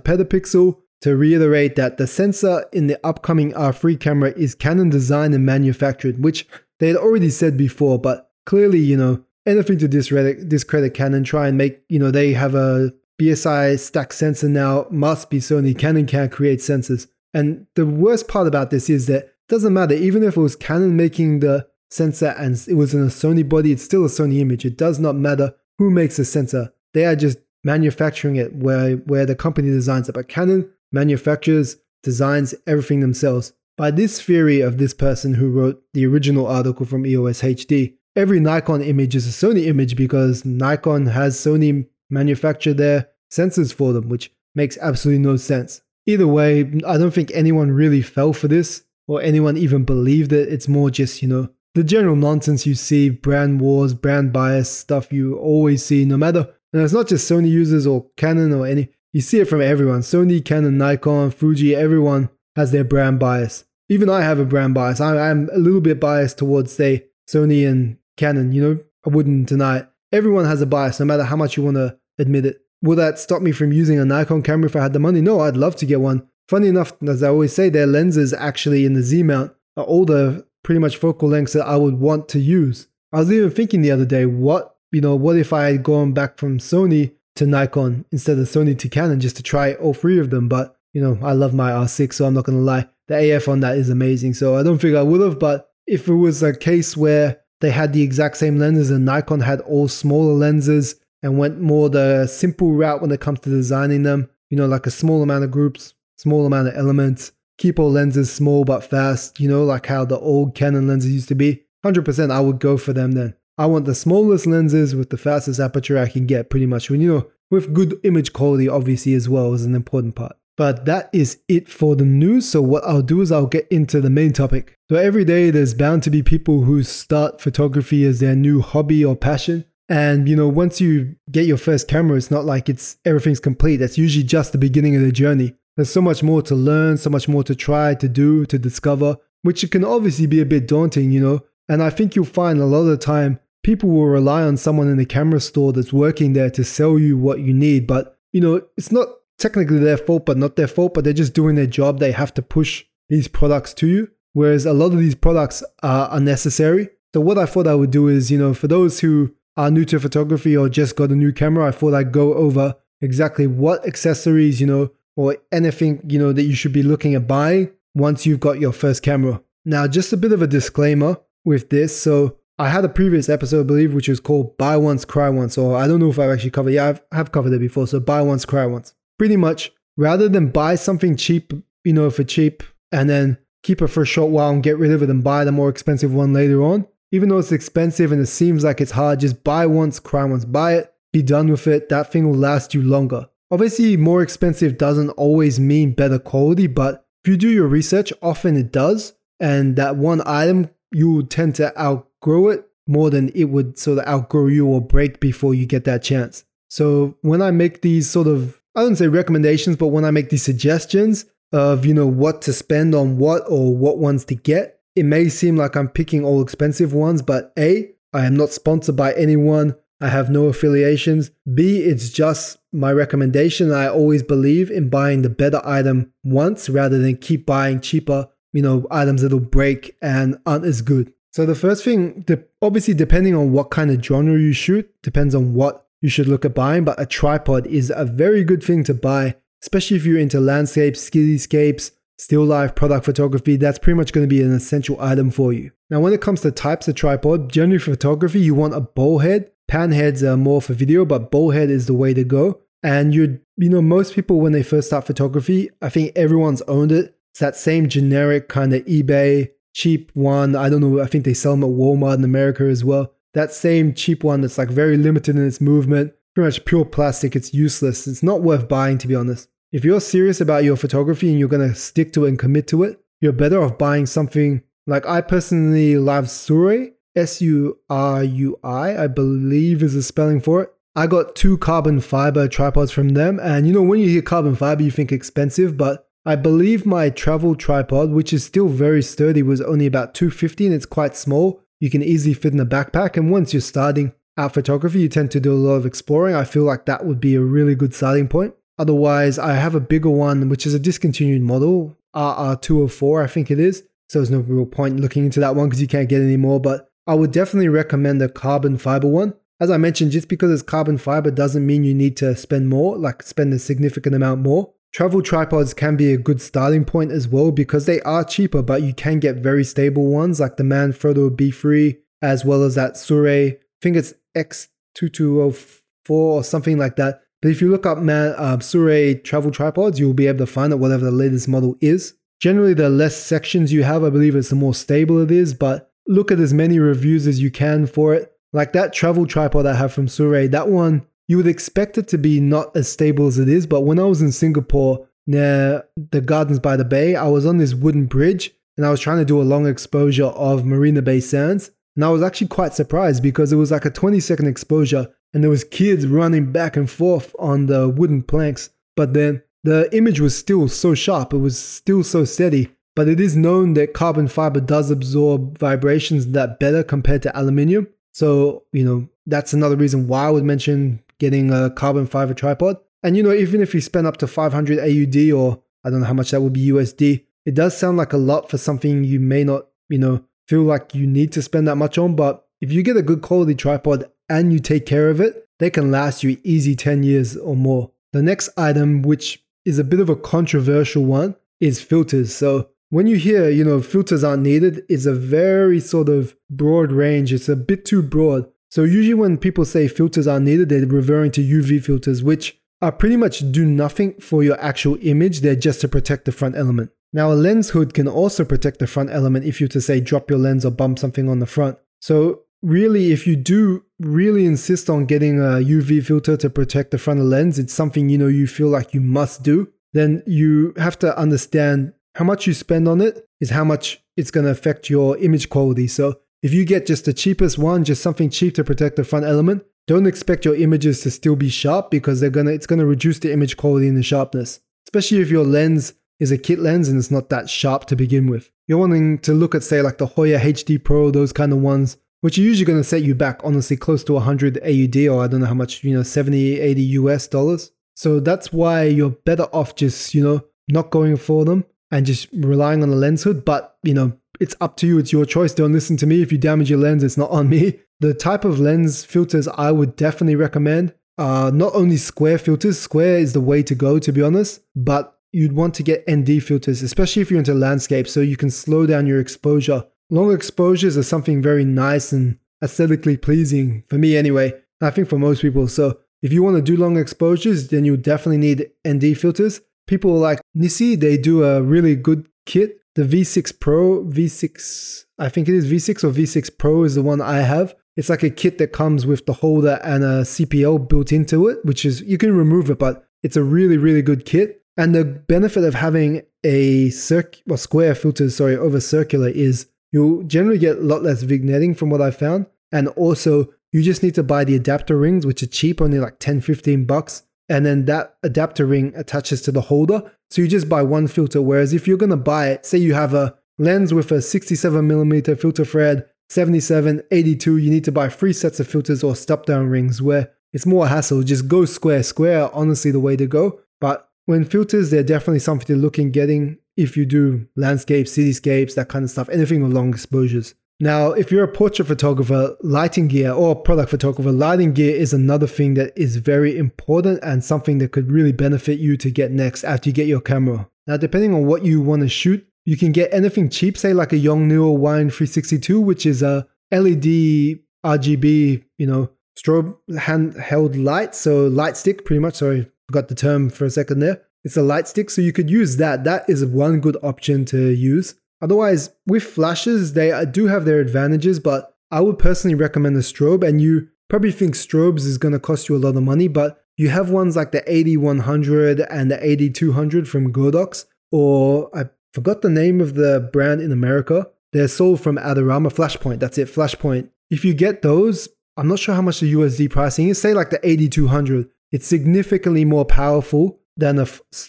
Petapixel 0.00 0.78
to 1.00 1.16
reiterate 1.16 1.76
that 1.76 1.96
the 1.96 2.06
sensor 2.06 2.66
in 2.72 2.86
the 2.86 3.00
upcoming 3.04 3.52
R3 3.52 3.98
camera 3.98 4.30
is 4.36 4.54
Canon 4.54 4.90
designed 4.90 5.34
and 5.34 5.46
manufactured, 5.46 6.22
which 6.22 6.46
they 6.78 6.88
had 6.88 6.96
already 6.96 7.30
said 7.30 7.56
before, 7.56 7.98
but 7.98 8.30
clearly, 8.44 8.78
you 8.78 8.96
know, 8.96 9.24
anything 9.46 9.78
to 9.78 9.88
discredit, 9.88 10.48
discredit 10.48 10.94
Canon, 10.94 11.24
try 11.24 11.48
and 11.48 11.56
make, 11.56 11.80
you 11.88 11.98
know, 11.98 12.10
they 12.10 12.34
have 12.34 12.54
a 12.54 12.92
BSI 13.20 13.78
stack 13.78 14.12
sensor 14.12 14.48
now, 14.48 14.86
must 14.90 15.30
be 15.30 15.38
Sony. 15.38 15.76
Canon 15.76 16.06
can't 16.06 16.32
create 16.32 16.60
sensors. 16.60 17.06
And 17.32 17.66
the 17.74 17.86
worst 17.86 18.28
part 18.28 18.46
about 18.46 18.70
this 18.70 18.90
is 18.90 19.06
that 19.06 19.34
doesn't 19.48 19.72
matter, 19.72 19.94
even 19.94 20.22
if 20.22 20.36
it 20.36 20.40
was 20.40 20.56
Canon 20.56 20.96
making 20.96 21.40
the 21.40 21.66
sensor 21.90 22.34
and 22.38 22.60
it 22.68 22.74
was 22.74 22.94
in 22.94 23.02
a 23.02 23.06
Sony 23.06 23.46
body, 23.48 23.72
it's 23.72 23.82
still 23.82 24.04
a 24.04 24.08
Sony 24.08 24.40
image. 24.40 24.64
It 24.64 24.76
does 24.76 24.98
not 24.98 25.16
matter 25.16 25.54
who 25.78 25.90
makes 25.90 26.16
the 26.16 26.24
sensor. 26.24 26.72
They 26.94 27.04
are 27.04 27.16
just 27.16 27.38
manufacturing 27.64 28.36
it 28.36 28.54
where, 28.54 28.96
where 28.96 29.26
the 29.26 29.34
company 29.34 29.68
designs 29.68 30.08
it. 30.08 30.14
But 30.14 30.28
Canon 30.28 30.70
manufactures, 30.92 31.76
designs 32.02 32.54
everything 32.66 33.00
themselves. 33.00 33.52
By 33.76 33.90
this 33.90 34.20
theory 34.20 34.60
of 34.60 34.78
this 34.78 34.94
person 34.94 35.34
who 35.34 35.50
wrote 35.50 35.82
the 35.94 36.06
original 36.06 36.46
article 36.46 36.86
from 36.86 37.06
EOS 37.06 37.42
HD, 37.42 37.94
every 38.14 38.40
Nikon 38.40 38.82
image 38.82 39.14
is 39.14 39.26
a 39.26 39.46
Sony 39.46 39.66
image 39.66 39.96
because 39.96 40.44
Nikon 40.44 41.06
has 41.06 41.36
Sony 41.36 41.86
manufacture 42.10 42.74
their 42.74 43.08
sensors 43.32 43.72
for 43.72 43.92
them, 43.92 44.08
which 44.08 44.32
makes 44.54 44.76
absolutely 44.78 45.22
no 45.22 45.36
sense. 45.36 45.80
Either 46.10 46.26
way, 46.26 46.62
I 46.84 46.98
don't 46.98 47.12
think 47.12 47.30
anyone 47.32 47.70
really 47.70 48.02
fell 48.02 48.32
for 48.32 48.48
this 48.48 48.82
or 49.06 49.22
anyone 49.22 49.56
even 49.56 49.84
believed 49.84 50.32
it. 50.32 50.52
It's 50.52 50.66
more 50.66 50.90
just, 50.90 51.22
you 51.22 51.28
know, 51.28 51.50
the 51.76 51.84
general 51.84 52.16
nonsense 52.16 52.66
you 52.66 52.74
see, 52.74 53.10
brand 53.10 53.60
wars, 53.60 53.94
brand 53.94 54.32
bias 54.32 54.68
stuff 54.68 55.12
you 55.12 55.38
always 55.38 55.84
see, 55.84 56.04
no 56.04 56.16
matter, 56.16 56.52
and 56.72 56.82
it's 56.82 56.92
not 56.92 57.06
just 57.06 57.30
Sony 57.30 57.48
users 57.48 57.86
or 57.86 58.06
Canon 58.16 58.52
or 58.52 58.66
any, 58.66 58.88
you 59.12 59.20
see 59.20 59.38
it 59.38 59.44
from 59.44 59.62
everyone. 59.62 60.00
Sony, 60.00 60.44
Canon, 60.44 60.78
Nikon, 60.78 61.30
Fuji, 61.30 61.76
everyone 61.76 62.28
has 62.56 62.72
their 62.72 62.82
brand 62.82 63.20
bias. 63.20 63.64
Even 63.88 64.10
I 64.10 64.22
have 64.22 64.40
a 64.40 64.44
brand 64.44 64.74
bias. 64.74 65.00
I, 65.00 65.30
I'm 65.30 65.48
a 65.52 65.58
little 65.58 65.80
bit 65.80 66.00
biased 66.00 66.38
towards, 66.38 66.72
say, 66.72 67.06
Sony 67.28 67.68
and 67.68 67.98
Canon, 68.16 68.50
you 68.50 68.62
know, 68.62 68.80
I 69.06 69.10
wouldn't 69.10 69.48
deny 69.48 69.78
it. 69.78 69.88
Everyone 70.10 70.44
has 70.44 70.60
a 70.60 70.66
bias, 70.66 70.98
no 70.98 71.06
matter 71.06 71.22
how 71.22 71.36
much 71.36 71.56
you 71.56 71.62
want 71.62 71.76
to 71.76 71.96
admit 72.18 72.46
it. 72.46 72.62
Will 72.82 72.96
that 72.96 73.18
stop 73.18 73.42
me 73.42 73.52
from 73.52 73.72
using 73.72 73.98
a 73.98 74.04
Nikon 74.04 74.42
camera 74.42 74.68
if 74.68 74.76
I 74.76 74.82
had 74.82 74.92
the 74.92 74.98
money? 74.98 75.20
No, 75.20 75.40
I'd 75.40 75.56
love 75.56 75.76
to 75.76 75.86
get 75.86 76.00
one. 76.00 76.26
Funny 76.48 76.68
enough, 76.68 76.92
as 77.06 77.22
I 77.22 77.28
always 77.28 77.54
say, 77.54 77.68
their 77.68 77.86
lenses 77.86 78.32
actually 78.32 78.84
in 78.84 78.94
the 78.94 79.02
Z 79.02 79.22
mount 79.22 79.52
are 79.76 79.84
all 79.84 80.04
the 80.04 80.46
pretty 80.62 80.78
much 80.78 80.96
focal 80.96 81.28
lengths 81.28 81.52
that 81.52 81.66
I 81.66 81.76
would 81.76 82.00
want 82.00 82.28
to 82.30 82.40
use. 82.40 82.88
I 83.12 83.18
was 83.18 83.32
even 83.32 83.50
thinking 83.50 83.82
the 83.82 83.90
other 83.90 84.04
day, 84.04 84.26
what, 84.26 84.76
you 84.92 85.00
know, 85.00 85.14
what 85.14 85.36
if 85.36 85.52
I 85.52 85.70
had 85.70 85.82
gone 85.82 86.12
back 86.12 86.38
from 86.38 86.58
Sony 86.58 87.12
to 87.36 87.46
Nikon 87.46 88.04
instead 88.10 88.38
of 88.38 88.46
Sony 88.48 88.78
to 88.78 88.88
Canon 88.88 89.20
just 89.20 89.36
to 89.36 89.42
try 89.42 89.74
all 89.74 89.94
three 89.94 90.18
of 90.18 90.30
them? 90.30 90.48
But, 90.48 90.76
you 90.92 91.02
know, 91.02 91.18
I 91.22 91.32
love 91.32 91.54
my 91.54 91.70
R6, 91.70 92.14
so 92.14 92.24
I'm 92.24 92.34
not 92.34 92.46
to 92.46 92.52
lie. 92.52 92.88
The 93.08 93.36
AF 93.36 93.48
on 93.48 93.60
that 93.60 93.76
is 93.76 93.90
amazing. 93.90 94.34
So 94.34 94.56
I 94.56 94.62
don't 94.62 94.78
think 94.78 94.96
I 94.96 95.02
would 95.02 95.20
have, 95.20 95.38
but 95.38 95.70
if 95.86 96.08
it 96.08 96.14
was 96.14 96.42
a 96.42 96.56
case 96.56 96.96
where 96.96 97.40
they 97.60 97.70
had 97.70 97.92
the 97.92 98.02
exact 98.02 98.36
same 98.36 98.58
lenses 98.58 98.90
and 98.90 99.04
Nikon 99.04 99.40
had 99.40 99.60
all 99.62 99.88
smaller 99.88 100.32
lenses 100.32 100.96
and 101.22 101.38
went 101.38 101.60
more 101.60 101.88
the 101.88 102.26
simple 102.26 102.72
route 102.72 103.00
when 103.00 103.12
it 103.12 103.20
comes 103.20 103.40
to 103.40 103.50
designing 103.50 104.02
them, 104.02 104.30
you 104.48 104.56
know, 104.56 104.66
like 104.66 104.86
a 104.86 104.90
small 104.90 105.22
amount 105.22 105.44
of 105.44 105.50
groups, 105.50 105.94
small 106.16 106.46
amount 106.46 106.68
of 106.68 106.76
elements, 106.76 107.32
keep 107.58 107.78
all 107.78 107.90
lenses 107.90 108.32
small 108.32 108.64
but 108.64 108.82
fast, 108.82 109.38
you 109.38 109.48
know, 109.48 109.64
like 109.64 109.86
how 109.86 110.04
the 110.04 110.18
old 110.18 110.54
Canon 110.54 110.88
lenses 110.88 111.12
used 111.12 111.28
to 111.28 111.34
be. 111.34 111.64
100% 111.84 112.30
I 112.30 112.40
would 112.40 112.58
go 112.58 112.76
for 112.76 112.92
them 112.92 113.12
then. 113.12 113.34
I 113.58 113.66
want 113.66 113.84
the 113.84 113.94
smallest 113.94 114.46
lenses 114.46 114.94
with 114.94 115.10
the 115.10 115.18
fastest 115.18 115.60
aperture 115.60 115.98
I 115.98 116.08
can 116.08 116.26
get 116.26 116.48
pretty 116.48 116.66
much. 116.66 116.90
When 116.90 117.00
you 117.00 117.12
know, 117.12 117.30
with 117.50 117.74
good 117.74 118.00
image 118.04 118.32
quality 118.32 118.68
obviously 118.68 119.12
as 119.14 119.28
well 119.28 119.52
is 119.52 119.64
an 119.64 119.74
important 119.74 120.14
part. 120.14 120.36
But 120.56 120.84
that 120.84 121.08
is 121.12 121.38
it 121.48 121.68
for 121.68 121.96
the 121.96 122.04
news. 122.04 122.48
So 122.48 122.60
what 122.60 122.84
I'll 122.84 123.02
do 123.02 123.22
is 123.22 123.32
I'll 123.32 123.46
get 123.46 123.66
into 123.68 124.00
the 124.00 124.10
main 124.10 124.32
topic. 124.32 124.74
So 124.90 124.96
every 124.96 125.24
day 125.24 125.50
there's 125.50 125.72
bound 125.74 126.02
to 126.02 126.10
be 126.10 126.22
people 126.22 126.62
who 126.62 126.82
start 126.82 127.40
photography 127.40 128.04
as 128.04 128.20
their 128.20 128.36
new 128.36 128.60
hobby 128.60 129.04
or 129.04 129.16
passion. 129.16 129.64
And 129.90 130.28
you 130.28 130.36
know, 130.36 130.48
once 130.48 130.80
you 130.80 131.16
get 131.30 131.46
your 131.46 131.58
first 131.58 131.88
camera, 131.88 132.16
it's 132.16 132.30
not 132.30 132.46
like 132.46 132.68
it's 132.68 132.96
everything's 133.04 133.40
complete. 133.40 133.76
That's 133.76 133.98
usually 133.98 134.24
just 134.24 134.52
the 134.52 134.58
beginning 134.58 134.96
of 134.96 135.02
the 135.02 135.12
journey. 135.12 135.56
There's 135.76 135.92
so 135.92 136.00
much 136.00 136.22
more 136.22 136.42
to 136.42 136.54
learn, 136.54 136.96
so 136.96 137.10
much 137.10 137.28
more 137.28 137.42
to 137.44 137.54
try, 137.54 137.94
to 137.96 138.08
do, 138.08 138.46
to 138.46 138.58
discover, 138.58 139.16
which 139.42 139.68
can 139.70 139.84
obviously 139.84 140.26
be 140.26 140.40
a 140.40 140.46
bit 140.46 140.68
daunting, 140.68 141.10
you 141.10 141.20
know. 141.20 141.40
And 141.68 141.82
I 141.82 141.90
think 141.90 142.14
you'll 142.14 142.24
find 142.24 142.60
a 142.60 142.66
lot 142.66 142.80
of 142.80 142.86
the 142.86 142.96
time 142.96 143.40
people 143.62 143.88
will 143.88 144.06
rely 144.06 144.42
on 144.42 144.56
someone 144.56 144.88
in 144.88 144.96
the 144.96 145.06
camera 145.06 145.40
store 145.40 145.72
that's 145.72 145.92
working 145.92 146.32
there 146.32 146.50
to 146.50 146.64
sell 146.64 146.98
you 146.98 147.16
what 147.16 147.40
you 147.40 147.52
need. 147.52 147.86
But, 147.86 148.18
you 148.32 148.40
know, 148.40 148.62
it's 148.76 148.92
not 148.92 149.08
technically 149.38 149.78
their 149.78 149.96
fault, 149.96 150.26
but 150.26 150.36
not 150.36 150.56
their 150.56 150.68
fault, 150.68 150.94
but 150.94 151.04
they're 151.04 151.12
just 151.12 151.34
doing 151.34 151.56
their 151.56 151.66
job. 151.66 151.98
They 151.98 152.12
have 152.12 152.34
to 152.34 152.42
push 152.42 152.84
these 153.08 153.28
products 153.28 153.74
to 153.74 153.86
you. 153.86 154.08
Whereas 154.32 154.66
a 154.66 154.72
lot 154.72 154.92
of 154.92 154.98
these 154.98 155.14
products 155.14 155.64
are 155.82 156.08
unnecessary. 156.12 156.90
So 157.14 157.20
what 157.20 157.38
I 157.38 157.46
thought 157.46 157.66
I 157.66 157.74
would 157.74 157.90
do 157.90 158.08
is, 158.08 158.30
you 158.30 158.38
know, 158.38 158.54
for 158.54 158.68
those 158.68 159.00
who 159.00 159.34
are 159.60 159.70
new 159.70 159.84
to 159.84 160.00
photography 160.00 160.56
or 160.56 160.70
just 160.70 160.96
got 160.96 161.10
a 161.10 161.14
new 161.14 161.32
camera, 161.32 161.68
I 161.68 161.70
thought 161.70 161.92
I'd 161.92 162.12
go 162.12 162.32
over 162.32 162.76
exactly 163.02 163.46
what 163.46 163.86
accessories, 163.86 164.58
you 164.58 164.66
know, 164.66 164.90
or 165.16 165.36
anything, 165.52 166.00
you 166.08 166.18
know, 166.18 166.32
that 166.32 166.44
you 166.44 166.54
should 166.54 166.72
be 166.72 166.82
looking 166.82 167.14
at 167.14 167.28
buying 167.28 167.70
once 167.94 168.24
you've 168.24 168.40
got 168.40 168.58
your 168.58 168.72
first 168.72 169.02
camera. 169.02 169.42
Now, 169.66 169.86
just 169.86 170.14
a 170.14 170.16
bit 170.16 170.32
of 170.32 170.40
a 170.40 170.46
disclaimer 170.46 171.18
with 171.44 171.68
this. 171.68 172.00
So, 172.00 172.38
I 172.58 172.70
had 172.70 172.86
a 172.86 172.90
previous 172.90 173.28
episode, 173.28 173.60
I 173.60 173.64
believe, 173.64 173.92
which 173.92 174.08
was 174.08 174.20
called 174.20 174.56
Buy 174.56 174.78
Once, 174.78 175.04
Cry 175.04 175.28
Once. 175.28 175.58
Or 175.58 175.76
I 175.76 175.86
don't 175.86 176.00
know 176.00 176.10
if 176.10 176.18
I've 176.18 176.30
actually 176.30 176.50
covered 176.52 176.70
it. 176.70 176.74
Yeah, 176.74 176.88
I've, 176.88 177.02
have 177.12 177.32
covered 177.32 177.52
it 177.52 177.60
before. 177.60 177.86
So, 177.86 178.00
buy 178.00 178.22
once, 178.22 178.46
cry 178.46 178.64
once. 178.64 178.94
Pretty 179.18 179.36
much, 179.36 179.72
rather 179.98 180.26
than 180.26 180.48
buy 180.48 180.74
something 180.74 181.16
cheap, 181.16 181.52
you 181.84 181.92
know, 181.92 182.08
for 182.08 182.24
cheap 182.24 182.62
and 182.92 183.10
then 183.10 183.36
keep 183.62 183.82
it 183.82 183.88
for 183.88 184.02
a 184.02 184.06
short 184.06 184.30
while 184.30 184.50
and 184.50 184.62
get 184.62 184.78
rid 184.78 184.90
of 184.90 185.02
it 185.02 185.10
and 185.10 185.22
buy 185.22 185.44
the 185.44 185.52
more 185.52 185.68
expensive 185.68 186.14
one 186.14 186.32
later 186.32 186.62
on, 186.62 186.86
even 187.12 187.28
though 187.28 187.38
it's 187.38 187.52
expensive 187.52 188.12
and 188.12 188.20
it 188.20 188.26
seems 188.26 188.64
like 188.64 188.80
it's 188.80 188.92
hard, 188.92 189.20
just 189.20 189.42
buy 189.42 189.66
once, 189.66 189.98
cry 189.98 190.24
once. 190.24 190.44
Buy 190.44 190.74
it, 190.74 190.92
be 191.12 191.22
done 191.22 191.48
with 191.48 191.66
it. 191.66 191.88
That 191.88 192.12
thing 192.12 192.28
will 192.28 192.38
last 192.38 192.74
you 192.74 192.82
longer. 192.82 193.28
Obviously, 193.50 193.96
more 193.96 194.22
expensive 194.22 194.78
doesn't 194.78 195.10
always 195.10 195.58
mean 195.58 195.92
better 195.92 196.18
quality, 196.18 196.68
but 196.68 197.04
if 197.24 197.30
you 197.30 197.36
do 197.36 197.48
your 197.48 197.66
research, 197.66 198.12
often 198.22 198.56
it 198.56 198.70
does. 198.70 199.14
And 199.40 199.76
that 199.76 199.96
one 199.96 200.22
item, 200.24 200.70
you 200.92 201.22
tend 201.24 201.54
to 201.56 201.78
outgrow 201.80 202.48
it 202.48 202.66
more 202.86 203.10
than 203.10 203.30
it 203.30 203.44
would 203.44 203.78
sort 203.78 203.98
of 203.98 204.06
outgrow 204.06 204.46
you 204.46 204.66
or 204.66 204.80
break 204.80 205.20
before 205.20 205.54
you 205.54 205.66
get 205.66 205.84
that 205.84 206.02
chance. 206.02 206.44
So 206.68 207.16
when 207.22 207.42
I 207.42 207.50
make 207.50 207.82
these 207.82 208.08
sort 208.08 208.26
of, 208.26 208.60
I 208.74 208.82
don't 208.82 208.96
say 208.96 209.08
recommendations, 209.08 209.76
but 209.76 209.88
when 209.88 210.04
I 210.04 210.10
make 210.10 210.30
these 210.30 210.42
suggestions 210.42 211.24
of, 211.52 211.84
you 211.84 211.94
know, 211.94 212.06
what 212.06 212.42
to 212.42 212.52
spend 212.52 212.94
on 212.94 213.18
what 213.18 213.42
or 213.48 213.76
what 213.76 213.98
ones 213.98 214.24
to 214.26 214.34
get, 214.34 214.79
it 215.00 215.04
may 215.04 215.30
seem 215.30 215.56
like 215.56 215.76
I'm 215.76 215.88
picking 215.88 216.26
all 216.26 216.42
expensive 216.42 216.92
ones, 216.92 217.22
but 217.22 217.54
A, 217.58 217.90
I 218.12 218.26
am 218.26 218.36
not 218.36 218.50
sponsored 218.50 218.96
by 218.96 219.14
anyone. 219.14 219.74
I 219.98 220.08
have 220.08 220.28
no 220.28 220.44
affiliations. 220.44 221.30
B, 221.54 221.78
it's 221.78 222.10
just 222.10 222.58
my 222.70 222.92
recommendation. 222.92 223.72
I 223.72 223.88
always 223.88 224.22
believe 224.22 224.70
in 224.70 224.90
buying 224.90 225.22
the 225.22 225.30
better 225.30 225.62
item 225.64 226.12
once 226.22 226.68
rather 226.68 226.98
than 226.98 227.16
keep 227.16 227.46
buying 227.46 227.80
cheaper, 227.80 228.28
you 228.52 228.60
know, 228.60 228.86
items 228.90 229.22
that'll 229.22 229.40
break 229.40 229.96
and 230.02 230.36
aren't 230.44 230.66
as 230.66 230.82
good. 230.82 231.14
So 231.32 231.46
the 231.46 231.54
first 231.54 231.82
thing, 231.82 232.26
obviously 232.60 232.92
depending 232.92 233.34
on 233.34 233.52
what 233.52 233.70
kind 233.70 233.90
of 233.90 234.04
genre 234.04 234.38
you 234.38 234.52
shoot, 234.52 234.86
depends 235.02 235.34
on 235.34 235.54
what 235.54 235.86
you 236.02 236.10
should 236.10 236.28
look 236.28 236.44
at 236.44 236.54
buying, 236.54 236.84
but 236.84 237.00
a 237.00 237.06
tripod 237.06 237.66
is 237.66 237.90
a 237.96 238.04
very 238.04 238.44
good 238.44 238.62
thing 238.62 238.84
to 238.84 238.92
buy, 238.92 239.36
especially 239.62 239.96
if 239.96 240.04
you're 240.04 240.18
into 240.18 240.40
landscapes, 240.40 241.08
cityscapes, 241.08 241.92
still 242.20 242.44
life, 242.44 242.74
product 242.74 243.04
photography, 243.04 243.56
that's 243.56 243.78
pretty 243.78 243.96
much 243.96 244.12
going 244.12 244.26
to 244.26 244.28
be 244.28 244.42
an 244.42 244.52
essential 244.52 245.00
item 245.00 245.30
for 245.30 245.52
you. 245.52 245.70
Now, 245.88 246.00
when 246.00 246.12
it 246.12 246.20
comes 246.20 246.42
to 246.42 246.50
types 246.50 246.86
of 246.86 246.94
tripod, 246.94 247.50
generally 247.50 247.78
for 247.78 247.92
photography, 247.92 248.40
you 248.40 248.54
want 248.54 248.74
a 248.74 248.80
ball 248.80 249.20
head. 249.20 249.50
Pan 249.66 249.92
heads 249.92 250.22
are 250.22 250.36
more 250.36 250.60
for 250.60 250.74
video, 250.74 251.04
but 251.04 251.30
ball 251.30 251.50
head 251.52 251.70
is 251.70 251.86
the 251.86 251.94
way 251.94 252.12
to 252.14 252.24
go. 252.24 252.60
And 252.82 253.14
you 253.14 253.40
you 253.56 253.68
know, 253.68 253.82
most 253.82 254.14
people 254.14 254.40
when 254.40 254.52
they 254.52 254.62
first 254.62 254.88
start 254.88 255.06
photography, 255.06 255.70
I 255.82 255.90
think 255.90 256.12
everyone's 256.16 256.62
owned 256.62 256.92
it. 256.92 257.14
It's 257.32 257.40
that 257.40 257.56
same 257.56 257.88
generic 257.88 258.48
kind 258.48 258.72
of 258.72 258.84
eBay 258.86 259.50
cheap 259.74 260.10
one. 260.14 260.56
I 260.56 260.68
don't 260.68 260.80
know. 260.80 261.00
I 261.00 261.06
think 261.06 261.24
they 261.24 261.34
sell 261.34 261.52
them 261.52 261.64
at 261.64 261.70
Walmart 261.70 262.16
in 262.16 262.24
America 262.24 262.64
as 262.64 262.84
well. 262.84 263.12
That 263.34 263.52
same 263.52 263.94
cheap 263.94 264.24
one 264.24 264.40
that's 264.40 264.58
like 264.58 264.70
very 264.70 264.96
limited 264.96 265.36
in 265.36 265.46
its 265.46 265.60
movement, 265.60 266.14
pretty 266.34 266.48
much 266.48 266.64
pure 266.64 266.84
plastic. 266.84 267.36
It's 267.36 267.54
useless. 267.54 268.08
It's 268.08 268.22
not 268.22 268.42
worth 268.42 268.66
buying, 268.66 268.98
to 268.98 269.08
be 269.08 269.14
honest. 269.14 269.48
If 269.72 269.84
you're 269.84 270.00
serious 270.00 270.40
about 270.40 270.64
your 270.64 270.76
photography 270.76 271.30
and 271.30 271.38
you're 271.38 271.48
going 271.48 271.68
to 271.68 271.76
stick 271.76 272.12
to 272.14 272.24
it 272.24 272.30
and 272.30 272.38
commit 272.38 272.66
to 272.68 272.82
it, 272.82 272.98
you're 273.20 273.32
better 273.32 273.62
off 273.62 273.78
buying 273.78 274.04
something 274.04 274.62
like 274.86 275.06
I 275.06 275.20
personally 275.20 275.96
love 275.96 276.24
Sirui. 276.24 276.94
S 277.16 277.40
U 277.40 277.78
R 277.88 278.22
U 278.22 278.58
I, 278.62 279.04
I 279.04 279.06
believe 279.08 279.82
is 279.82 279.94
the 279.94 280.02
spelling 280.02 280.40
for 280.40 280.62
it. 280.62 280.72
I 280.96 281.06
got 281.06 281.36
two 281.36 281.58
carbon 281.58 282.00
fiber 282.00 282.48
tripods 282.48 282.90
from 282.90 283.10
them. 283.10 283.38
And 283.40 283.66
you 283.66 283.72
know, 283.72 283.82
when 283.82 284.00
you 284.00 284.08
hear 284.08 284.22
carbon 284.22 284.56
fiber, 284.56 284.82
you 284.82 284.90
think 284.90 285.12
expensive, 285.12 285.76
but 285.76 286.08
I 286.24 286.36
believe 286.36 286.84
my 286.84 287.10
travel 287.10 287.54
tripod, 287.54 288.10
which 288.10 288.32
is 288.32 288.44
still 288.44 288.68
very 288.68 289.02
sturdy, 289.02 289.42
was 289.42 289.60
only 289.60 289.86
about 289.86 290.14
250 290.14 290.66
and 290.66 290.74
it's 290.74 290.86
quite 290.86 291.16
small. 291.16 291.60
You 291.78 291.90
can 291.90 292.02
easily 292.02 292.34
fit 292.34 292.52
in 292.52 292.60
a 292.60 292.66
backpack. 292.66 293.16
And 293.16 293.30
once 293.30 293.52
you're 293.52 293.60
starting 293.60 294.12
out 294.36 294.54
photography, 294.54 295.00
you 295.00 295.08
tend 295.08 295.30
to 295.32 295.40
do 295.40 295.52
a 295.52 295.54
lot 295.54 295.74
of 295.74 295.86
exploring. 295.86 296.34
I 296.34 296.44
feel 296.44 296.64
like 296.64 296.86
that 296.86 297.06
would 297.06 297.20
be 297.20 297.34
a 297.34 297.40
really 297.40 297.74
good 297.74 297.94
starting 297.94 298.28
point. 298.28 298.54
Otherwise, 298.80 299.38
I 299.38 299.56
have 299.56 299.74
a 299.74 299.80
bigger 299.80 300.08
one, 300.08 300.48
which 300.48 300.64
is 300.64 300.72
a 300.72 300.78
discontinued 300.78 301.42
model, 301.42 301.98
RR204, 302.16 303.22
I 303.22 303.26
think 303.26 303.50
it 303.50 303.60
is. 303.60 303.84
So 304.08 304.18
there's 304.18 304.30
no 304.30 304.38
real 304.38 304.64
point 304.64 304.98
looking 304.98 305.26
into 305.26 305.38
that 305.40 305.54
one 305.54 305.68
because 305.68 305.82
you 305.82 305.86
can't 305.86 306.08
get 306.08 306.22
any 306.22 306.38
more. 306.38 306.58
But 306.58 306.88
I 307.06 307.12
would 307.12 307.30
definitely 307.30 307.68
recommend 307.68 308.22
the 308.22 308.30
carbon 308.30 308.78
fiber 308.78 309.06
one. 309.06 309.34
As 309.60 309.70
I 309.70 309.76
mentioned, 309.76 310.12
just 310.12 310.28
because 310.28 310.50
it's 310.50 310.62
carbon 310.62 310.96
fiber 310.96 311.30
doesn't 311.30 311.66
mean 311.66 311.84
you 311.84 311.92
need 311.92 312.16
to 312.16 312.34
spend 312.34 312.70
more, 312.70 312.96
like 312.96 313.22
spend 313.22 313.52
a 313.52 313.58
significant 313.58 314.14
amount 314.14 314.40
more. 314.40 314.72
Travel 314.94 315.20
tripods 315.20 315.74
can 315.74 315.98
be 315.98 316.14
a 316.14 316.16
good 316.16 316.40
starting 316.40 316.86
point 316.86 317.12
as 317.12 317.28
well 317.28 317.52
because 317.52 317.84
they 317.84 318.00
are 318.00 318.24
cheaper, 318.24 318.62
but 318.62 318.80
you 318.80 318.94
can 318.94 319.20
get 319.20 319.36
very 319.36 319.62
stable 319.62 320.06
ones 320.06 320.40
like 320.40 320.56
the 320.56 320.62
Manfrotto 320.62 321.28
B3 321.28 321.98
as 322.22 322.46
well 322.46 322.62
as 322.62 322.76
that 322.76 322.94
Sirui. 322.94 323.56
I 323.56 323.58
think 323.82 323.96
it's 323.96 324.14
X2204 324.34 325.80
or 326.08 326.42
something 326.42 326.78
like 326.78 326.96
that. 326.96 327.20
But 327.42 327.50
if 327.50 327.60
you 327.60 327.70
look 327.70 327.86
up 327.86 327.98
Man 327.98 328.34
uh, 328.36 328.58
travel 328.58 329.50
tripods, 329.50 329.98
you'll 329.98 330.14
be 330.14 330.26
able 330.26 330.38
to 330.38 330.46
find 330.46 330.72
it 330.72 330.76
whatever 330.76 331.04
the 331.04 331.10
latest 331.10 331.48
model 331.48 331.76
is. 331.80 332.14
Generally, 332.40 332.74
the 332.74 332.88
less 332.88 333.16
sections 333.16 333.72
you 333.72 333.82
have, 333.82 334.04
I 334.04 334.10
believe 334.10 334.34
it's 334.34 334.50
the 334.50 334.56
more 334.56 334.74
stable 334.74 335.20
it 335.20 335.30
is, 335.30 335.52
but 335.54 335.92
look 336.06 336.30
at 336.30 336.40
as 336.40 336.54
many 336.54 336.78
reviews 336.78 337.26
as 337.26 337.40
you 337.40 337.50
can 337.50 337.86
for 337.86 338.14
it. 338.14 338.32
Like 338.52 338.72
that 338.72 338.92
travel 338.92 339.26
tripod 339.26 339.66
I 339.66 339.74
have 339.74 339.92
from 339.92 340.06
Sirui, 340.06 340.50
that 340.50 340.68
one, 340.68 341.06
you 341.28 341.36
would 341.36 341.46
expect 341.46 341.96
it 341.96 342.08
to 342.08 342.18
be 342.18 342.40
not 342.40 342.74
as 342.76 342.90
stable 342.90 343.26
as 343.26 343.38
it 343.38 343.48
is, 343.48 343.66
but 343.66 343.82
when 343.82 343.98
I 343.98 344.04
was 344.04 344.20
in 344.20 344.32
Singapore 344.32 345.06
near 345.26 345.84
the 345.96 346.20
Gardens 346.20 346.58
by 346.58 346.76
the 346.76 346.84
Bay, 346.84 347.14
I 347.14 347.28
was 347.28 347.46
on 347.46 347.58
this 347.58 347.74
wooden 347.74 348.06
bridge 348.06 348.52
and 348.76 348.84
I 348.84 348.90
was 348.90 349.00
trying 349.00 349.18
to 349.18 349.24
do 349.24 349.40
a 349.40 349.44
long 349.44 349.66
exposure 349.66 350.24
of 350.24 350.64
Marina 350.64 351.02
Bay 351.02 351.20
Sands. 351.20 351.70
And 351.94 352.04
I 352.04 352.08
was 352.08 352.22
actually 352.22 352.48
quite 352.48 352.74
surprised 352.74 353.22
because 353.22 353.52
it 353.52 353.56
was 353.56 353.70
like 353.70 353.84
a 353.84 353.90
20 353.90 354.18
second 354.20 354.46
exposure 354.46 355.08
and 355.32 355.42
there 355.42 355.50
was 355.50 355.64
kids 355.64 356.06
running 356.06 356.52
back 356.52 356.76
and 356.76 356.90
forth 356.90 357.34
on 357.38 357.66
the 357.66 357.88
wooden 357.88 358.22
planks. 358.22 358.70
But 358.96 359.14
then 359.14 359.42
the 359.62 359.94
image 359.96 360.20
was 360.20 360.36
still 360.36 360.68
so 360.68 360.94
sharp, 360.94 361.32
it 361.32 361.38
was 361.38 361.58
still 361.58 362.02
so 362.02 362.24
steady. 362.24 362.70
But 362.96 363.08
it 363.08 363.20
is 363.20 363.36
known 363.36 363.74
that 363.74 363.94
carbon 363.94 364.28
fiber 364.28 364.60
does 364.60 364.90
absorb 364.90 365.58
vibrations 365.58 366.28
that 366.28 366.58
better 366.58 366.82
compared 366.82 367.22
to 367.22 367.38
aluminium. 367.38 367.88
So, 368.12 368.64
you 368.72 368.84
know, 368.84 369.08
that's 369.26 369.52
another 369.52 369.76
reason 369.76 370.08
why 370.08 370.26
I 370.26 370.30
would 370.30 370.44
mention 370.44 371.02
getting 371.18 371.52
a 371.52 371.70
carbon 371.70 372.06
fiber 372.06 372.34
tripod. 372.34 372.78
And, 373.02 373.16
you 373.16 373.22
know, 373.22 373.32
even 373.32 373.62
if 373.62 373.74
you 373.74 373.80
spend 373.80 374.06
up 374.06 374.16
to 374.18 374.26
500 374.26 374.78
AUD 374.78 375.32
or 375.32 375.62
I 375.84 375.90
don't 375.90 376.00
know 376.00 376.06
how 376.06 376.14
much 376.14 376.32
that 376.32 376.40
would 376.40 376.52
be 376.52 376.68
USD, 376.68 377.24
it 377.46 377.54
does 377.54 377.76
sound 377.76 377.96
like 377.96 378.12
a 378.12 378.18
lot 378.18 378.50
for 378.50 378.58
something 378.58 379.04
you 379.04 379.20
may 379.20 379.44
not, 379.44 379.66
you 379.88 379.98
know, 379.98 380.24
feel 380.48 380.62
like 380.62 380.94
you 380.94 381.06
need 381.06 381.32
to 381.32 381.42
spend 381.42 381.68
that 381.68 381.76
much 381.76 381.96
on. 381.96 382.16
But 382.16 382.44
if 382.60 382.72
you 382.72 382.82
get 382.82 382.96
a 382.96 383.02
good 383.02 383.22
quality 383.22 383.54
tripod 383.54 384.10
and 384.30 384.52
you 384.52 384.60
take 384.60 384.86
care 384.86 385.10
of 385.10 385.20
it, 385.20 385.46
they 385.58 385.68
can 385.68 385.90
last 385.90 386.22
you 386.22 386.38
easy 386.42 386.74
10 386.74 387.02
years 387.02 387.36
or 387.36 387.54
more. 387.54 387.90
The 388.12 388.22
next 388.22 388.48
item, 388.56 389.02
which 389.02 389.44
is 389.66 389.78
a 389.78 389.84
bit 389.84 390.00
of 390.00 390.08
a 390.08 390.16
controversial 390.16 391.04
one, 391.04 391.36
is 391.60 391.82
filters. 391.82 392.34
So 392.34 392.70
when 392.88 393.06
you 393.06 393.16
hear, 393.16 393.50
you 393.50 393.64
know, 393.64 393.82
filters 393.82 394.24
aren't 394.24 394.42
needed, 394.42 394.84
it's 394.88 395.04
a 395.04 395.14
very 395.14 395.80
sort 395.80 396.08
of 396.08 396.34
broad 396.48 396.92
range. 396.92 397.32
It's 397.32 397.48
a 397.48 397.56
bit 397.56 397.84
too 397.84 398.02
broad. 398.02 398.50
So 398.70 398.84
usually 398.84 399.14
when 399.14 399.36
people 399.36 399.64
say 399.64 399.88
filters 399.88 400.26
aren't 400.26 400.46
needed, 400.46 400.68
they're 400.68 400.86
referring 400.86 401.32
to 401.32 401.42
UV 401.42 401.84
filters, 401.84 402.22
which 402.22 402.58
are 402.80 402.92
pretty 402.92 403.16
much 403.16 403.52
do 403.52 403.66
nothing 403.66 404.14
for 404.14 404.42
your 404.42 404.58
actual 404.60 404.96
image. 405.02 405.40
They're 405.40 405.56
just 405.56 405.80
to 405.82 405.88
protect 405.88 406.24
the 406.24 406.32
front 406.32 406.56
element. 406.56 406.90
Now 407.12 407.32
a 407.32 407.34
lens 407.34 407.70
hood 407.70 407.94
can 407.94 408.06
also 408.06 408.44
protect 408.44 408.78
the 408.78 408.86
front 408.86 409.10
element 409.10 409.44
if 409.44 409.60
you 409.60 409.68
to 409.68 409.80
say 409.80 410.00
drop 410.00 410.30
your 410.30 410.38
lens 410.38 410.64
or 410.64 410.70
bump 410.70 410.98
something 410.98 411.28
on 411.28 411.40
the 411.40 411.46
front. 411.46 411.78
So 412.00 412.42
really, 412.62 413.12
if 413.12 413.26
you 413.26 413.36
do 413.36 413.84
really 413.98 414.46
insist 414.46 414.88
on 414.88 415.06
getting 415.06 415.38
a 415.38 415.62
UV 415.62 416.04
filter 416.04 416.36
to 416.36 416.50
protect 416.50 416.90
the 416.90 416.98
front 416.98 417.20
of 417.20 417.26
the 417.26 417.30
lens, 417.30 417.58
it's 417.58 417.74
something 417.74 418.08
you 418.08 418.18
know 418.18 418.28
you 418.28 418.46
feel 418.46 418.68
like 418.68 418.94
you 418.94 419.00
must 419.00 419.42
do. 419.42 419.68
Then 419.92 420.22
you 420.26 420.74
have 420.76 420.98
to 421.00 421.16
understand 421.18 421.92
how 422.14 422.24
much 422.24 422.46
you 422.46 422.54
spend 422.54 422.88
on 422.88 423.00
it 423.00 423.26
is 423.40 423.50
how 423.50 423.64
much 423.64 424.02
it's 424.16 424.30
going 424.30 424.44
to 424.44 424.52
affect 424.52 424.90
your 424.90 425.16
image 425.18 425.48
quality. 425.48 425.86
So 425.86 426.20
if 426.42 426.52
you 426.52 426.64
get 426.64 426.86
just 426.86 427.04
the 427.04 427.12
cheapest 427.12 427.58
one, 427.58 427.84
just 427.84 428.02
something 428.02 428.30
cheap 428.30 428.54
to 428.54 428.64
protect 428.64 428.96
the 428.96 429.04
front 429.04 429.26
element, 429.26 429.64
don't 429.86 430.06
expect 430.06 430.44
your 430.44 430.54
images 430.54 431.00
to 431.00 431.10
still 431.10 431.36
be 431.36 431.48
sharp 431.48 431.90
because 431.90 432.20
they're 432.20 432.30
gonna 432.30 432.52
it's 432.52 432.66
gonna 432.66 432.86
reduce 432.86 433.18
the 433.18 433.32
image 433.32 433.56
quality 433.56 433.88
and 433.88 433.96
the 433.96 434.02
sharpness. 434.02 434.60
Especially 434.86 435.20
if 435.20 435.30
your 435.30 435.44
lens 435.44 435.94
is 436.18 436.30
a 436.30 436.38
kit 436.38 436.58
lens 436.58 436.88
and 436.88 436.98
it's 436.98 437.10
not 437.10 437.28
that 437.30 437.50
sharp 437.50 437.86
to 437.86 437.96
begin 437.96 438.28
with. 438.28 438.50
You're 438.68 438.78
wanting 438.78 439.18
to 439.20 439.32
look 439.32 439.54
at 439.54 439.64
say 439.64 439.82
like 439.82 439.98
the 439.98 440.06
Hoya 440.06 440.38
HD 440.38 440.82
Pro, 440.82 441.10
those 441.10 441.32
kind 441.32 441.52
of 441.52 441.58
ones, 441.58 441.96
which 442.20 442.38
are 442.38 442.42
usually 442.42 442.64
gonna 442.64 442.84
set 442.84 443.02
you 443.02 443.14
back 443.14 443.40
honestly 443.44 443.76
close 443.76 444.04
to 444.04 444.14
100 444.14 444.58
AUD 444.62 445.08
or 445.08 445.24
I 445.24 445.26
don't 445.26 445.40
know 445.40 445.46
how 445.46 445.54
much, 445.54 445.84
you 445.84 445.94
know, 445.94 446.02
70, 446.02 446.60
80 446.60 446.82
US 446.82 447.26
dollars. 447.26 447.72
So 447.96 448.20
that's 448.20 448.52
why 448.52 448.84
you're 448.84 449.10
better 449.10 449.44
off 449.52 449.74
just, 449.74 450.14
you 450.14 450.22
know, 450.22 450.44
not 450.68 450.90
going 450.90 451.16
for 451.16 451.44
them 451.44 451.64
and 451.90 452.06
just 452.06 452.28
relying 452.32 452.82
on 452.82 452.90
the 452.90 452.96
lens 452.96 453.24
hood. 453.24 453.44
But, 453.44 453.76
you 453.82 453.94
know, 453.94 454.16
it's 454.40 454.56
up 454.60 454.76
to 454.78 454.86
you. 454.86 454.98
It's 454.98 455.12
your 455.12 455.26
choice. 455.26 455.52
Don't 455.52 455.72
listen 455.72 455.96
to 455.98 456.06
me. 456.06 456.22
If 456.22 456.32
you 456.32 456.38
damage 456.38 456.70
your 456.70 456.78
lens, 456.78 457.02
it's 457.02 457.18
not 457.18 457.30
on 457.30 457.48
me. 457.48 457.80
The 458.00 458.14
type 458.14 458.46
of 458.46 458.58
lens 458.58 459.04
filters 459.04 459.46
I 459.48 459.70
would 459.70 459.96
definitely 459.96 460.36
recommend 460.36 460.94
are 461.18 461.52
not 461.52 461.74
only 461.74 461.98
square 461.98 462.38
filters, 462.38 462.80
square 462.80 463.18
is 463.18 463.34
the 463.34 463.40
way 463.42 463.62
to 463.62 463.74
go, 463.74 463.98
to 463.98 464.10
be 464.10 464.22
honest, 464.22 464.62
but 464.74 465.18
you'd 465.32 465.52
want 465.52 465.74
to 465.74 465.82
get 465.82 466.10
ND 466.10 466.42
filters, 466.42 466.80
especially 466.80 467.20
if 467.20 467.30
you're 467.30 467.38
into 467.38 467.52
landscape, 467.52 468.08
so 468.08 468.20
you 468.20 468.38
can 468.38 468.50
slow 468.50 468.86
down 468.86 469.06
your 469.06 469.20
exposure. 469.20 469.84
Long 470.10 470.32
exposures 470.32 470.96
are 470.96 471.02
something 471.02 471.40
very 471.40 471.64
nice 471.64 472.12
and 472.12 472.38
aesthetically 472.62 473.16
pleasing, 473.16 473.84
for 473.88 473.96
me 473.96 474.16
anyway. 474.16 474.52
I 474.82 474.90
think 474.90 475.08
for 475.08 475.18
most 475.18 475.42
people. 475.42 475.68
So 475.68 475.98
if 476.22 476.32
you 476.32 476.42
want 476.42 476.56
to 476.56 476.62
do 476.62 476.76
long 476.76 476.96
exposures, 476.96 477.68
then 477.68 477.84
you 477.84 477.96
definitely 477.96 478.38
need 478.38 478.70
ND 478.86 479.16
filters. 479.16 479.60
People 479.86 480.18
like 480.18 480.40
NiSi, 480.56 480.98
they 480.98 481.16
do 481.16 481.44
a 481.44 481.62
really 481.62 481.96
good 481.96 482.28
kit 482.46 482.80
the 482.94 483.02
V6 483.02 483.60
Pro, 483.60 484.04
V6, 484.04 485.04
I 485.18 485.28
think 485.28 485.48
it 485.48 485.54
is 485.54 485.70
V6 485.70 486.04
or 486.04 486.10
V6 486.10 486.58
Pro 486.58 486.84
is 486.84 486.94
the 486.96 487.02
one 487.02 487.20
I 487.20 487.38
have. 487.38 487.74
It's 487.96 488.08
like 488.08 488.22
a 488.22 488.30
kit 488.30 488.58
that 488.58 488.72
comes 488.72 489.06
with 489.06 489.26
the 489.26 489.34
holder 489.34 489.80
and 489.84 490.02
a 490.02 490.22
CPL 490.22 490.88
built 490.88 491.12
into 491.12 491.48
it, 491.48 491.64
which 491.64 491.84
is, 491.84 492.00
you 492.02 492.18
can 492.18 492.36
remove 492.36 492.70
it, 492.70 492.78
but 492.78 493.06
it's 493.22 493.36
a 493.36 493.42
really, 493.42 493.76
really 493.76 494.02
good 494.02 494.24
kit. 494.24 494.62
And 494.76 494.94
the 494.94 495.04
benefit 495.04 495.64
of 495.64 495.74
having 495.74 496.22
a 496.42 496.90
circ 496.90 497.36
or 497.48 497.58
square 497.58 497.94
filter, 497.94 498.30
sorry, 498.30 498.56
over 498.56 498.80
circular 498.80 499.28
is 499.28 499.66
you'll 499.92 500.22
generally 500.24 500.58
get 500.58 500.78
a 500.78 500.82
lot 500.82 501.02
less 501.02 501.24
vignetting 501.24 501.76
from 501.76 501.90
what 501.90 502.02
I 502.02 502.10
found. 502.10 502.46
And 502.72 502.88
also, 502.88 503.52
you 503.72 503.82
just 503.82 504.02
need 504.02 504.14
to 504.16 504.22
buy 504.22 504.44
the 504.44 504.56
adapter 504.56 504.96
rings, 504.96 505.26
which 505.26 505.42
are 505.42 505.46
cheap, 505.46 505.80
only 505.80 505.98
like 505.98 506.18
10, 506.18 506.40
15 506.40 506.84
bucks 506.84 507.22
and 507.50 507.66
then 507.66 507.84
that 507.86 508.16
adapter 508.22 508.64
ring 508.64 508.92
attaches 508.94 509.42
to 509.42 509.52
the 509.52 509.62
holder. 509.62 510.10
So 510.30 510.40
you 510.40 510.48
just 510.48 510.68
buy 510.68 510.82
one 510.82 511.08
filter. 511.08 511.42
Whereas 511.42 511.74
if 511.74 511.88
you're 511.88 511.98
gonna 511.98 512.16
buy 512.16 512.50
it, 512.50 512.64
say 512.64 512.78
you 512.78 512.94
have 512.94 513.12
a 513.12 513.36
lens 513.58 513.92
with 513.92 514.12
a 514.12 514.22
67 514.22 514.86
millimeter 514.86 515.34
filter 515.34 515.64
thread, 515.64 516.06
77, 516.28 517.02
82, 517.10 517.56
you 517.56 517.70
need 517.70 517.84
to 517.84 517.92
buy 517.92 518.08
three 518.08 518.32
sets 518.32 518.60
of 518.60 518.68
filters 518.68 519.02
or 519.02 519.16
step 519.16 519.46
down 519.46 519.68
rings 519.68 520.00
where 520.00 520.30
it's 520.52 520.64
more 520.64 520.86
hassle. 520.86 521.24
Just 521.24 521.48
go 521.48 521.64
square. 521.64 522.04
Square, 522.04 522.54
honestly, 522.54 522.92
the 522.92 523.00
way 523.00 523.16
to 523.16 523.26
go. 523.26 523.60
But 523.80 524.08
when 524.26 524.44
filters, 524.44 524.90
they're 524.90 525.02
definitely 525.02 525.40
something 525.40 525.66
to 525.66 525.76
look 525.76 525.98
in 525.98 526.12
getting 526.12 526.58
if 526.80 526.96
you 526.96 527.04
do 527.04 527.46
landscapes, 527.56 528.16
cityscapes, 528.16 528.74
that 528.74 528.88
kind 528.88 529.04
of 529.04 529.10
stuff, 529.10 529.28
anything 529.28 529.62
with 529.62 529.72
long 529.72 529.90
exposures. 529.90 530.54
Now, 530.82 531.10
if 531.12 531.30
you're 531.30 531.44
a 531.44 531.48
portrait 531.48 531.86
photographer, 531.86 532.56
lighting 532.62 533.08
gear 533.08 533.32
or 533.32 533.54
product 533.54 533.90
photographer, 533.90 534.32
lighting 534.32 534.72
gear 534.72 534.96
is 534.96 535.12
another 535.12 535.46
thing 535.46 535.74
that 535.74 535.92
is 535.94 536.16
very 536.16 536.56
important 536.56 537.20
and 537.22 537.44
something 537.44 537.76
that 537.78 537.92
could 537.92 538.10
really 538.10 538.32
benefit 538.32 538.78
you 538.78 538.96
to 538.96 539.10
get 539.10 539.30
next 539.30 539.62
after 539.62 539.90
you 539.90 539.92
get 539.92 540.06
your 540.06 540.22
camera. 540.22 540.70
Now, 540.86 540.96
depending 540.96 541.34
on 541.34 541.44
what 541.44 541.66
you 541.66 541.82
want 541.82 542.00
to 542.00 542.08
shoot, 542.08 542.46
you 542.64 542.78
can 542.78 542.92
get 542.92 543.12
anything 543.12 543.50
cheap, 543.50 543.76
say 543.76 543.92
like 543.92 544.14
a 544.14 544.16
Yongnuo 544.16 544.72
YN 544.72 545.10
362, 545.10 545.80
which 545.80 546.06
is 546.06 546.22
a 546.22 546.46
LED 546.72 547.58
RGB, 547.84 548.64
you 548.78 548.86
know, 548.86 549.10
strobe 549.38 549.76
handheld 549.90 550.82
light. 550.82 551.14
So 551.14 551.46
light 551.46 551.76
stick, 551.76 552.06
pretty 552.06 552.20
much. 552.20 552.36
Sorry, 552.36 552.70
forgot 552.88 553.08
the 553.08 553.14
term 553.14 553.50
for 553.50 553.66
a 553.66 553.70
second 553.70 554.00
there. 554.00 554.22
It's 554.44 554.56
a 554.56 554.62
light 554.62 554.88
stick, 554.88 555.10
so 555.10 555.20
you 555.20 555.32
could 555.32 555.50
use 555.50 555.76
that. 555.76 556.04
That 556.04 556.28
is 556.28 556.44
one 556.44 556.80
good 556.80 556.96
option 557.02 557.44
to 557.46 557.70
use. 557.70 558.14
Otherwise, 558.42 558.90
with 559.06 559.22
flashes, 559.22 559.92
they 559.92 560.12
uh, 560.12 560.24
do 560.24 560.46
have 560.46 560.64
their 560.64 560.80
advantages, 560.80 561.38
but 561.38 561.74
I 561.90 562.00
would 562.00 562.18
personally 562.18 562.54
recommend 562.54 562.96
a 562.96 563.00
strobe. 563.00 563.46
And 563.46 563.60
you 563.60 563.88
probably 564.08 564.32
think 564.32 564.54
strobes 564.54 565.00
is 565.00 565.18
going 565.18 565.32
to 565.32 565.38
cost 565.38 565.68
you 565.68 565.76
a 565.76 565.78
lot 565.78 565.96
of 565.96 566.02
money, 566.02 566.28
but 566.28 566.64
you 566.76 566.88
have 566.88 567.10
ones 567.10 567.36
like 567.36 567.52
the 567.52 567.60
AD100 567.62 568.86
and 568.90 569.10
the 569.10 569.18
AD200 569.18 570.06
from 570.06 570.32
Godox, 570.32 570.86
or 571.12 571.68
I 571.76 571.90
forgot 572.14 572.40
the 572.40 572.50
name 572.50 572.80
of 572.80 572.94
the 572.94 573.28
brand 573.32 573.60
in 573.60 573.72
America, 573.72 574.28
They're 574.52 574.68
sold 574.68 575.00
from 575.00 575.16
Adorama 575.16 575.72
Flashpoint. 575.72 576.18
That's 576.18 576.38
it, 576.38 576.48
Flashpoint. 576.48 577.10
If 577.30 577.44
you 577.44 577.54
get 577.54 577.82
those, 577.82 578.28
I'm 578.56 578.66
not 578.66 578.80
sure 578.80 578.94
how 578.94 579.02
much 579.02 579.20
the 579.20 579.32
USD 579.32 579.70
pricing 579.70 580.08
is. 580.08 580.20
Say 580.20 580.34
like 580.34 580.50
the 580.50 580.58
AD200. 580.58 581.48
It's 581.70 581.86
significantly 581.86 582.64
more 582.64 582.84
powerful 582.84 583.59
than 583.80 583.98
a 583.98 584.06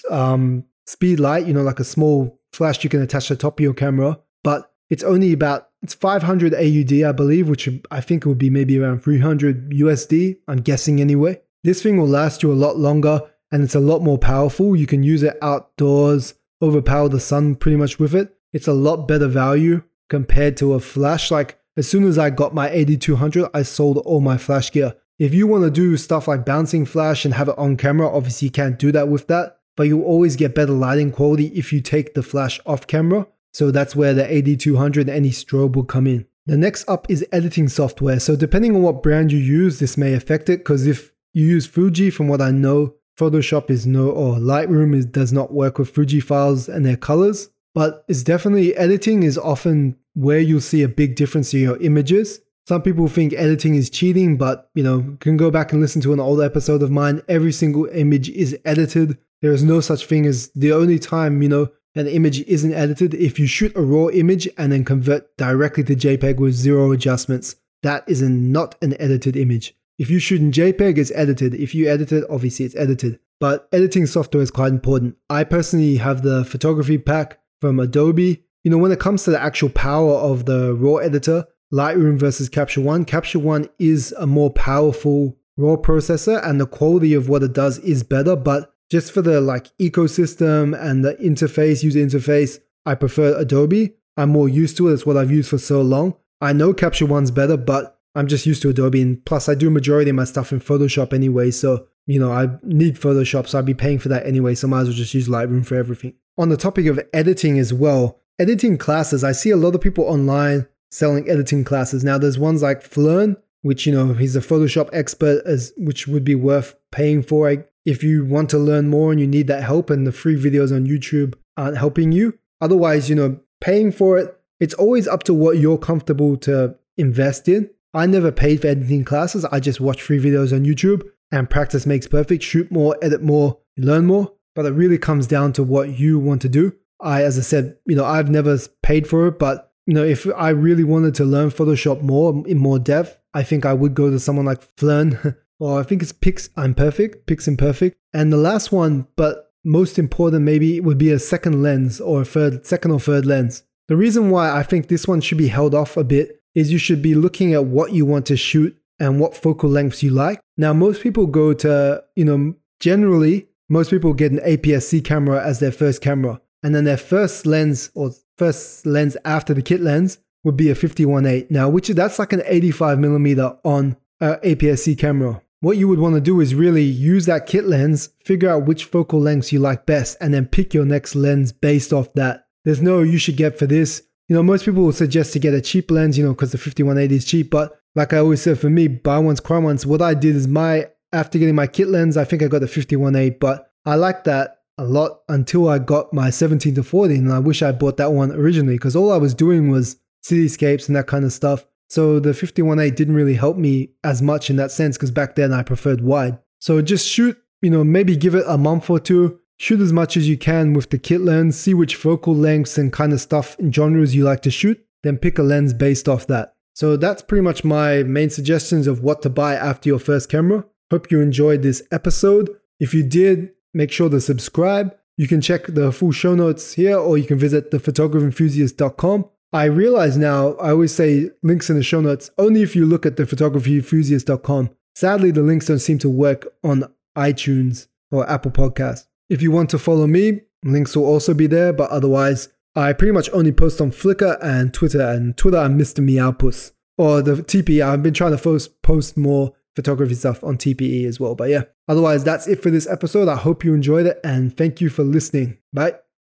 um, 0.09 0.65
speed 0.85 1.19
light. 1.19 1.47
You 1.47 1.53
know, 1.53 1.63
like 1.63 1.79
a 1.79 1.85
small 1.85 2.39
flash 2.53 2.83
you 2.83 2.89
can 2.89 3.01
attach 3.01 3.27
to 3.27 3.35
the 3.35 3.41
top 3.41 3.59
of 3.59 3.63
your 3.63 3.73
camera. 3.73 4.19
But 4.43 4.71
it's 4.89 5.03
only 5.03 5.33
about 5.33 5.69
it's 5.81 5.93
500 5.93 6.53
AUD, 6.53 7.03
I 7.03 7.11
believe, 7.11 7.49
which 7.49 7.67
I 7.89 8.01
think 8.01 8.25
would 8.25 8.37
be 8.37 8.49
maybe 8.49 8.77
around 8.77 9.03
300 9.03 9.71
USD. 9.71 10.37
I'm 10.47 10.61
guessing 10.61 11.01
anyway. 11.01 11.41
This 11.63 11.81
thing 11.81 11.97
will 11.97 12.07
last 12.07 12.43
you 12.43 12.51
a 12.51 12.53
lot 12.53 12.77
longer 12.77 13.21
and 13.51 13.63
it's 13.63 13.75
a 13.75 13.79
lot 13.79 14.01
more 14.01 14.17
powerful. 14.17 14.75
You 14.75 14.87
can 14.87 15.03
use 15.03 15.23
it 15.23 15.37
outdoors, 15.41 16.35
overpower 16.61 17.09
the 17.09 17.19
sun 17.19 17.55
pretty 17.55 17.77
much 17.77 17.99
with 17.99 18.15
it. 18.15 18.35
It's 18.53 18.67
a 18.67 18.73
lot 18.73 19.07
better 19.07 19.27
value 19.27 19.83
compared 20.09 20.57
to 20.57 20.73
a 20.73 20.79
flash. 20.79 21.31
Like 21.31 21.59
as 21.77 21.87
soon 21.87 22.03
as 22.03 22.17
I 22.17 22.29
got 22.29 22.53
my 22.53 22.69
AD200, 22.69 23.49
I 23.53 23.63
sold 23.63 23.97
all 23.99 24.21
my 24.21 24.37
flash 24.37 24.71
gear. 24.71 24.95
If 25.21 25.35
you 25.35 25.45
want 25.45 25.65
to 25.65 25.69
do 25.69 25.97
stuff 25.97 26.27
like 26.27 26.47
bouncing 26.47 26.83
flash 26.83 27.25
and 27.25 27.35
have 27.35 27.47
it 27.47 27.55
on 27.55 27.77
camera, 27.77 28.09
obviously 28.09 28.47
you 28.47 28.51
can't 28.51 28.79
do 28.79 28.91
that 28.93 29.07
with 29.07 29.27
that, 29.27 29.59
but 29.77 29.83
you'll 29.83 30.01
always 30.01 30.35
get 30.35 30.55
better 30.55 30.71
lighting 30.71 31.11
quality 31.11 31.49
if 31.49 31.71
you 31.71 31.79
take 31.79 32.15
the 32.15 32.23
flash 32.23 32.59
off 32.65 32.87
camera. 32.87 33.27
So 33.53 33.69
that's 33.69 33.95
where 33.95 34.15
the 34.15 34.23
AD200 34.23 35.01
and 35.01 35.11
any 35.11 35.29
strobe 35.29 35.75
will 35.75 35.83
come 35.83 36.07
in. 36.07 36.25
The 36.47 36.57
next 36.57 36.89
up 36.89 37.07
is 37.07 37.23
editing 37.31 37.67
software. 37.67 38.19
So 38.19 38.35
depending 38.35 38.75
on 38.75 38.81
what 38.81 39.03
brand 39.03 39.31
you 39.31 39.37
use, 39.37 39.77
this 39.77 39.95
may 39.95 40.13
affect 40.15 40.49
it 40.49 40.61
because 40.61 40.87
if 40.87 41.13
you 41.33 41.45
use 41.45 41.67
Fuji, 41.67 42.09
from 42.09 42.27
what 42.27 42.41
I 42.41 42.49
know, 42.49 42.95
Photoshop 43.15 43.69
is 43.69 43.85
no 43.85 44.09
or 44.09 44.37
Lightroom 44.37 44.95
is 44.95 45.05
does 45.05 45.31
not 45.31 45.53
work 45.53 45.77
with 45.77 45.91
Fuji 45.91 46.19
files 46.19 46.67
and 46.67 46.83
their 46.83 46.97
colors, 46.97 47.51
but 47.75 48.05
it's 48.07 48.23
definitely 48.23 48.75
editing 48.75 49.21
is 49.21 49.37
often 49.37 49.97
where 50.15 50.39
you'll 50.39 50.61
see 50.61 50.81
a 50.81 50.89
big 50.89 51.15
difference 51.15 51.53
in 51.53 51.59
your 51.59 51.77
images. 51.77 52.41
Some 52.67 52.81
people 52.81 53.07
think 53.07 53.33
editing 53.33 53.75
is 53.75 53.89
cheating, 53.89 54.37
but 54.37 54.69
you 54.75 54.83
know, 54.83 55.17
can 55.19 55.37
go 55.37 55.51
back 55.51 55.71
and 55.71 55.81
listen 55.81 56.01
to 56.01 56.13
an 56.13 56.19
old 56.19 56.41
episode 56.41 56.83
of 56.83 56.91
mine. 56.91 57.21
Every 57.27 57.51
single 57.51 57.87
image 57.87 58.29
is 58.29 58.57
edited. 58.63 59.17
There 59.41 59.51
is 59.51 59.63
no 59.63 59.81
such 59.81 60.05
thing 60.05 60.25
as 60.25 60.51
the 60.55 60.71
only 60.71 60.99
time, 60.99 61.41
you 61.41 61.49
know, 61.49 61.71
an 61.95 62.07
image 62.07 62.41
isn't 62.43 62.73
edited 62.73 63.13
if 63.13 63.37
you 63.37 63.47
shoot 63.47 63.75
a 63.75 63.81
raw 63.81 64.07
image 64.07 64.47
and 64.57 64.71
then 64.71 64.85
convert 64.85 65.35
directly 65.35 65.83
to 65.85 65.95
JPEG 65.95 66.37
with 66.37 66.53
zero 66.53 66.91
adjustments. 66.91 67.55
That 67.83 68.03
is 68.07 68.21
not 68.21 68.75
an 68.81 68.95
edited 69.01 69.35
image. 69.35 69.75
If 69.97 70.09
you 70.09 70.19
shoot 70.19 70.39
in 70.39 70.51
JPEG, 70.51 70.97
it's 70.97 71.11
edited. 71.13 71.53
If 71.53 71.75
you 71.75 71.89
edit 71.89 72.11
it, 72.11 72.23
obviously 72.29 72.65
it's 72.65 72.75
edited. 72.75 73.19
But 73.39 73.67
editing 73.73 74.05
software 74.05 74.43
is 74.43 74.51
quite 74.51 74.71
important. 74.71 75.17
I 75.29 75.43
personally 75.43 75.97
have 75.97 76.21
the 76.21 76.45
photography 76.45 76.97
pack 76.97 77.39
from 77.59 77.79
Adobe. 77.79 78.43
You 78.63 78.71
know, 78.71 78.77
when 78.77 78.91
it 78.91 78.99
comes 78.99 79.23
to 79.23 79.31
the 79.31 79.41
actual 79.41 79.69
power 79.69 80.13
of 80.13 80.45
the 80.45 80.73
RAW 80.73 80.97
editor, 80.97 81.45
Lightroom 81.73 82.19
versus 82.19 82.49
Capture 82.49 82.81
One, 82.81 83.05
Capture 83.05 83.39
One 83.39 83.69
is 83.79 84.13
a 84.17 84.27
more 84.27 84.49
powerful 84.49 85.37
RAW 85.57 85.77
processor 85.77 86.45
and 86.45 86.59
the 86.59 86.67
quality 86.67 87.13
of 87.13 87.29
what 87.29 87.43
it 87.43 87.53
does 87.53 87.79
is 87.79 88.03
better. 88.03 88.35
But 88.35 88.73
just 88.89 89.11
for 89.13 89.21
the 89.21 89.39
like 89.39 89.67
ecosystem 89.77 90.77
and 90.79 91.05
the 91.05 91.15
interface, 91.15 91.81
user 91.81 91.99
interface, 91.99 92.59
I 92.85 92.95
prefer 92.95 93.37
Adobe. 93.37 93.93
I'm 94.17 94.29
more 94.31 94.49
used 94.49 94.75
to 94.77 94.89
it. 94.89 94.93
It's 94.93 95.05
what 95.05 95.15
I've 95.15 95.31
used 95.31 95.49
for 95.49 95.57
so 95.57 95.81
long. 95.81 96.15
I 96.41 96.51
know 96.51 96.73
Capture 96.73 97.05
One's 97.05 97.31
better, 97.31 97.55
but 97.55 97.97
I'm 98.15 98.27
just 98.27 98.45
used 98.45 98.61
to 98.63 98.69
Adobe. 98.69 99.01
And 99.01 99.23
plus, 99.23 99.47
I 99.47 99.55
do 99.55 99.69
majority 99.69 100.09
of 100.09 100.17
my 100.17 100.25
stuff 100.25 100.51
in 100.51 100.59
Photoshop 100.59 101.13
anyway. 101.13 101.51
So, 101.51 101.87
you 102.05 102.19
know, 102.19 102.33
I 102.33 102.47
need 102.63 102.95
Photoshop. 102.95 103.47
So 103.47 103.59
I'd 103.59 103.65
be 103.65 103.73
paying 103.73 103.99
for 103.99 104.09
that 104.09 104.25
anyway. 104.25 104.55
So 104.55 104.67
I 104.67 104.71
might 104.71 104.81
as 104.81 104.87
well 104.89 104.97
just 104.97 105.13
use 105.13 105.29
Lightroom 105.29 105.65
for 105.65 105.75
everything. 105.75 106.15
On 106.37 106.49
the 106.49 106.57
topic 106.57 106.87
of 106.87 106.99
editing 107.13 107.59
as 107.59 107.73
well, 107.73 108.19
editing 108.39 108.77
classes, 108.77 109.23
I 109.23 109.31
see 109.31 109.51
a 109.51 109.57
lot 109.57 109.75
of 109.75 109.81
people 109.81 110.03
online 110.03 110.67
selling 110.91 111.29
editing 111.29 111.63
classes. 111.63 112.03
Now, 112.03 112.17
there's 112.17 112.37
ones 112.37 112.61
like 112.61 112.83
Phlearn, 112.83 113.37
which, 113.61 113.85
you 113.85 113.93
know, 113.93 114.13
he's 114.13 114.35
a 114.35 114.41
Photoshop 114.41 114.89
expert, 114.93 115.41
as 115.45 115.73
which 115.77 116.07
would 116.07 116.23
be 116.23 116.35
worth 116.35 116.75
paying 116.91 117.23
for 117.23 117.65
if 117.85 118.03
you 118.03 118.25
want 118.25 118.49
to 118.51 118.59
learn 118.59 118.89
more 118.89 119.11
and 119.11 119.19
you 119.19 119.27
need 119.27 119.47
that 119.47 119.63
help 119.63 119.89
and 119.89 120.05
the 120.05 120.11
free 120.11 120.35
videos 120.35 120.75
on 120.75 120.85
YouTube 120.85 121.33
aren't 121.57 121.77
helping 121.77 122.11
you. 122.11 122.37
Otherwise, 122.59 123.09
you 123.09 123.15
know, 123.15 123.39
paying 123.59 123.91
for 123.91 124.17
it, 124.17 124.37
it's 124.59 124.75
always 124.75 125.07
up 125.07 125.23
to 125.23 125.33
what 125.33 125.57
you're 125.57 125.77
comfortable 125.77 126.37
to 126.37 126.75
invest 126.97 127.47
in. 127.47 127.69
I 127.93 128.05
never 128.05 128.31
paid 128.31 128.61
for 128.61 128.67
editing 128.67 129.03
classes. 129.03 129.45
I 129.45 129.59
just 129.59 129.81
watch 129.81 130.01
free 130.01 130.19
videos 130.19 130.53
on 130.53 130.65
YouTube 130.65 131.03
and 131.31 131.49
practice 131.49 131.85
makes 131.85 132.07
perfect. 132.07 132.43
Shoot 132.43 132.71
more, 132.71 132.95
edit 133.01 133.23
more, 133.23 133.57
learn 133.77 134.05
more. 134.05 134.33
But 134.53 134.65
it 134.65 134.71
really 134.71 134.97
comes 134.97 135.27
down 135.27 135.53
to 135.53 135.63
what 135.63 135.97
you 135.97 136.19
want 136.19 136.41
to 136.43 136.49
do. 136.49 136.75
I, 136.99 137.23
as 137.23 137.37
I 137.37 137.41
said, 137.41 137.77
you 137.85 137.95
know, 137.95 138.05
I've 138.05 138.29
never 138.29 138.57
paid 138.83 139.07
for 139.07 139.27
it, 139.27 139.39
but 139.39 139.70
you 139.85 139.93
know, 139.93 140.03
if 140.03 140.27
I 140.35 140.49
really 140.49 140.83
wanted 140.83 141.15
to 141.15 141.25
learn 141.25 141.49
Photoshop 141.49 142.01
more 142.01 142.43
in 142.47 142.57
more 142.57 142.79
depth, 142.79 143.19
I 143.33 143.43
think 143.43 143.65
I 143.65 143.73
would 143.73 143.93
go 143.93 144.09
to 144.09 144.19
someone 144.19 144.45
like 144.45 144.75
Phlearn, 144.75 145.35
or 145.59 145.79
I 145.79 145.83
think 145.83 146.01
it's 146.01 146.11
Pix 146.11 146.49
Imperfect, 146.57 147.25
Pix 147.27 147.47
Imperfect. 147.47 147.97
And 148.13 148.31
the 148.31 148.37
last 148.37 148.71
one, 148.71 149.07
but 149.15 149.51
most 149.63 149.99
important 149.99 150.43
maybe, 150.43 150.79
would 150.79 150.97
be 150.97 151.11
a 151.11 151.19
second 151.19 151.61
lens 151.61 152.01
or 152.01 152.21
a 152.21 152.25
third, 152.25 152.65
second 152.65 152.91
or 152.91 152.99
third 152.99 153.25
lens. 153.25 153.63
The 153.87 153.97
reason 153.97 154.29
why 154.29 154.51
I 154.51 154.63
think 154.63 154.87
this 154.87 155.07
one 155.07 155.21
should 155.21 155.37
be 155.37 155.47
held 155.47 155.75
off 155.75 155.97
a 155.97 156.03
bit 156.03 156.41
is 156.55 156.71
you 156.71 156.77
should 156.77 157.01
be 157.01 157.15
looking 157.15 157.53
at 157.53 157.65
what 157.65 157.93
you 157.93 158.05
want 158.05 158.25
to 158.27 158.37
shoot 158.37 158.77
and 158.99 159.19
what 159.19 159.35
focal 159.35 159.69
lengths 159.69 160.03
you 160.03 160.11
like. 160.11 160.39
Now, 160.57 160.73
most 160.73 161.01
people 161.01 161.25
go 161.25 161.53
to, 161.53 162.03
you 162.15 162.25
know, 162.25 162.55
generally, 162.79 163.47
most 163.69 163.89
people 163.89 164.13
get 164.13 164.31
an 164.31 164.39
APS-C 164.39 165.01
camera 165.01 165.43
as 165.43 165.59
their 165.59 165.71
first 165.71 166.01
camera. 166.01 166.41
And 166.63 166.75
then 166.75 166.83
their 166.83 166.97
first 166.97 167.45
lens 167.45 167.91
or 167.95 168.11
first 168.37 168.85
lens 168.85 169.17
after 169.25 169.53
the 169.53 169.61
kit 169.61 169.81
lens 169.81 170.19
would 170.43 170.57
be 170.57 170.69
a 170.69 170.75
51.8. 170.75 171.49
Now, 171.51 171.69
which 171.69 171.87
that's 171.89 172.19
like 172.19 172.33
an 172.33 172.43
85 172.45 172.99
millimeter 172.99 173.57
on 173.63 173.97
uh, 174.19 174.37
a 174.43 174.55
APS-C 174.55 174.95
camera. 174.95 175.41
What 175.59 175.77
you 175.77 175.87
would 175.87 175.99
want 175.99 176.15
to 176.15 176.21
do 176.21 176.39
is 176.39 176.55
really 176.55 176.83
use 176.83 177.27
that 177.27 177.45
kit 177.45 177.65
lens, 177.65 178.09
figure 178.23 178.49
out 178.49 178.65
which 178.65 178.85
focal 178.85 179.19
lengths 179.19 179.51
you 179.51 179.59
like 179.59 179.85
best, 179.85 180.17
and 180.19 180.33
then 180.33 180.47
pick 180.47 180.73
your 180.73 180.85
next 180.85 181.15
lens 181.15 181.51
based 181.51 181.93
off 181.93 182.13
that. 182.13 182.47
There's 182.65 182.81
no 182.81 183.01
you 183.01 183.19
should 183.19 183.37
get 183.37 183.59
for 183.59 183.67
this 183.67 184.03
you 184.31 184.35
know, 184.37 184.43
most 184.43 184.63
people 184.63 184.83
will 184.83 184.93
suggest 184.93 185.33
to 185.33 185.39
get 185.39 185.53
a 185.53 185.59
cheap 185.59 185.91
lens, 185.91 186.17
you 186.17 186.23
know, 186.23 186.31
because 186.31 186.53
the 186.53 186.57
5180 186.57 187.15
is 187.17 187.25
cheap. 187.25 187.49
But 187.51 187.77
like 187.95 188.13
I 188.13 188.19
always 188.19 188.41
said, 188.41 188.57
for 188.57 188.69
me, 188.69 188.87
buy 188.87 189.19
once, 189.19 189.41
cry 189.41 189.57
once. 189.57 189.85
What 189.85 190.01
I 190.01 190.13
did 190.13 190.37
is 190.37 190.47
my, 190.47 190.87
after 191.11 191.37
getting 191.37 191.55
my 191.55 191.67
kit 191.67 191.89
lens, 191.89 192.15
I 192.15 192.23
think 192.23 192.41
I 192.41 192.47
got 192.47 192.59
the 192.59 192.67
51.8, 192.67 193.41
but 193.41 193.73
I 193.85 193.95
like 193.95 194.23
that 194.23 194.60
a 194.77 194.83
lot 194.83 195.21
until 195.29 195.67
I 195.69 195.79
got 195.79 196.13
my 196.13 196.29
17 196.29 196.75
to 196.75 196.83
14. 196.83 197.17
And 197.17 197.33
I 197.33 197.39
wish 197.39 197.61
I 197.61 197.71
bought 197.71 197.97
that 197.97 198.11
one 198.11 198.31
originally 198.31 198.75
because 198.75 198.95
all 198.95 199.11
I 199.11 199.17
was 199.17 199.33
doing 199.33 199.69
was 199.69 199.97
cityscapes 200.23 200.87
and 200.87 200.95
that 200.95 201.07
kind 201.07 201.25
of 201.25 201.33
stuff. 201.33 201.65
So 201.89 202.19
the 202.19 202.31
51.8 202.31 202.95
didn't 202.95 203.15
really 203.15 203.33
help 203.35 203.57
me 203.57 203.91
as 204.03 204.21
much 204.21 204.49
in 204.49 204.55
that 204.55 204.71
sense 204.71 204.97
because 204.97 205.11
back 205.11 205.35
then 205.35 205.51
I 205.51 205.63
preferred 205.63 206.01
wide. 206.01 206.39
So 206.59 206.81
just 206.81 207.07
shoot, 207.07 207.37
you 207.61 207.69
know, 207.69 207.83
maybe 207.83 208.15
give 208.15 208.35
it 208.35 208.45
a 208.47 208.57
month 208.57 208.89
or 208.89 208.99
two 208.99 209.41
Shoot 209.61 209.79
as 209.79 209.93
much 209.93 210.17
as 210.17 210.27
you 210.27 210.39
can 210.39 210.73
with 210.73 210.89
the 210.89 210.97
kit 210.97 211.21
lens, 211.21 211.55
see 211.55 211.75
which 211.75 211.95
focal 211.95 212.35
lengths 212.35 212.79
and 212.79 212.91
kind 212.91 213.13
of 213.13 213.21
stuff 213.21 213.59
and 213.59 213.71
genres 213.71 214.15
you 214.15 214.23
like 214.23 214.41
to 214.41 214.49
shoot, 214.49 214.83
then 215.03 215.19
pick 215.19 215.37
a 215.37 215.43
lens 215.43 215.71
based 215.71 216.09
off 216.09 216.25
that. 216.25 216.55
So 216.73 216.97
that's 216.97 217.21
pretty 217.21 217.43
much 217.43 217.63
my 217.63 218.01
main 218.01 218.31
suggestions 218.31 218.87
of 218.87 219.03
what 219.03 219.21
to 219.21 219.29
buy 219.29 219.53
after 219.53 219.87
your 219.87 219.99
first 219.99 220.29
camera. 220.31 220.65
Hope 220.89 221.11
you 221.11 221.21
enjoyed 221.21 221.61
this 221.61 221.83
episode. 221.91 222.49
If 222.79 222.95
you 222.95 223.03
did, 223.03 223.51
make 223.73 223.91
sure 223.91 224.09
to 224.09 224.21
subscribe. 224.21 224.95
You 225.17 225.27
can 225.27 225.41
check 225.41 225.67
the 225.67 225.91
full 225.91 226.11
show 226.11 226.35
notes 226.35 226.73
here 226.73 226.97
or 226.97 227.17
you 227.17 227.25
can 227.25 227.37
visit 227.37 227.71
thephotographyenthusiast.com. 227.71 229.25
I 229.53 229.65
realize 229.65 230.17
now, 230.17 230.53
I 230.53 230.71
always 230.71 230.95
say 230.95 231.29
links 231.43 231.69
in 231.69 231.75
the 231.75 231.83
show 231.83 231.99
notes 232.01 232.29
only 232.37 232.61
if 232.61 232.75
you 232.75 232.85
look 232.85 233.05
at 233.05 233.17
thephotographyenthusiast.com. 233.17 234.69
Sadly, 234.95 235.31
the 235.31 235.41
links 235.41 235.67
don't 235.67 235.79
seem 235.79 235.99
to 235.99 236.09
work 236.09 236.47
on 236.63 236.85
iTunes 237.17 237.87
or 238.11 238.29
Apple 238.29 238.51
Podcasts. 238.51 239.07
If 239.29 239.41
you 239.41 239.51
want 239.51 239.69
to 239.71 239.79
follow 239.79 240.07
me, 240.07 240.41
links 240.63 240.95
will 240.95 241.05
also 241.05 241.33
be 241.33 241.47
there, 241.47 241.73
but 241.73 241.89
otherwise, 241.89 242.49
I 242.75 242.93
pretty 242.93 243.11
much 243.11 243.29
only 243.33 243.51
post 243.51 243.81
on 243.81 243.91
Flickr 243.91 244.37
and 244.41 244.73
Twitter, 244.73 245.01
and 245.01 245.35
Twitter 245.35 245.57
I'm 245.57 245.77
Mr. 245.77 246.03
Meowpuss. 246.03 246.71
Or 246.97 247.21
the 247.21 247.35
TP, 247.35 247.81
I've 247.81 248.03
been 248.03 248.13
trying 248.13 248.37
to 248.37 248.69
post 248.81 249.17
more 249.17 249.53
photography 249.75 250.15
stuff 250.15 250.43
on 250.43 250.57
TPE 250.57 251.05
as 251.05 251.19
well. 251.19 251.35
But 251.35 251.49
yeah, 251.49 251.63
otherwise, 251.87 252.23
that's 252.23 252.47
it 252.47 252.61
for 252.61 252.69
this 252.69 252.87
episode. 252.87 253.27
I 253.27 253.35
hope 253.35 253.63
you 253.63 253.73
enjoyed 253.73 254.05
it, 254.05 254.19
and 254.23 254.55
thank 254.55 254.81
you 254.81 254.89
for 254.89 255.03
listening. 255.03 255.57
Bye. 255.73 255.95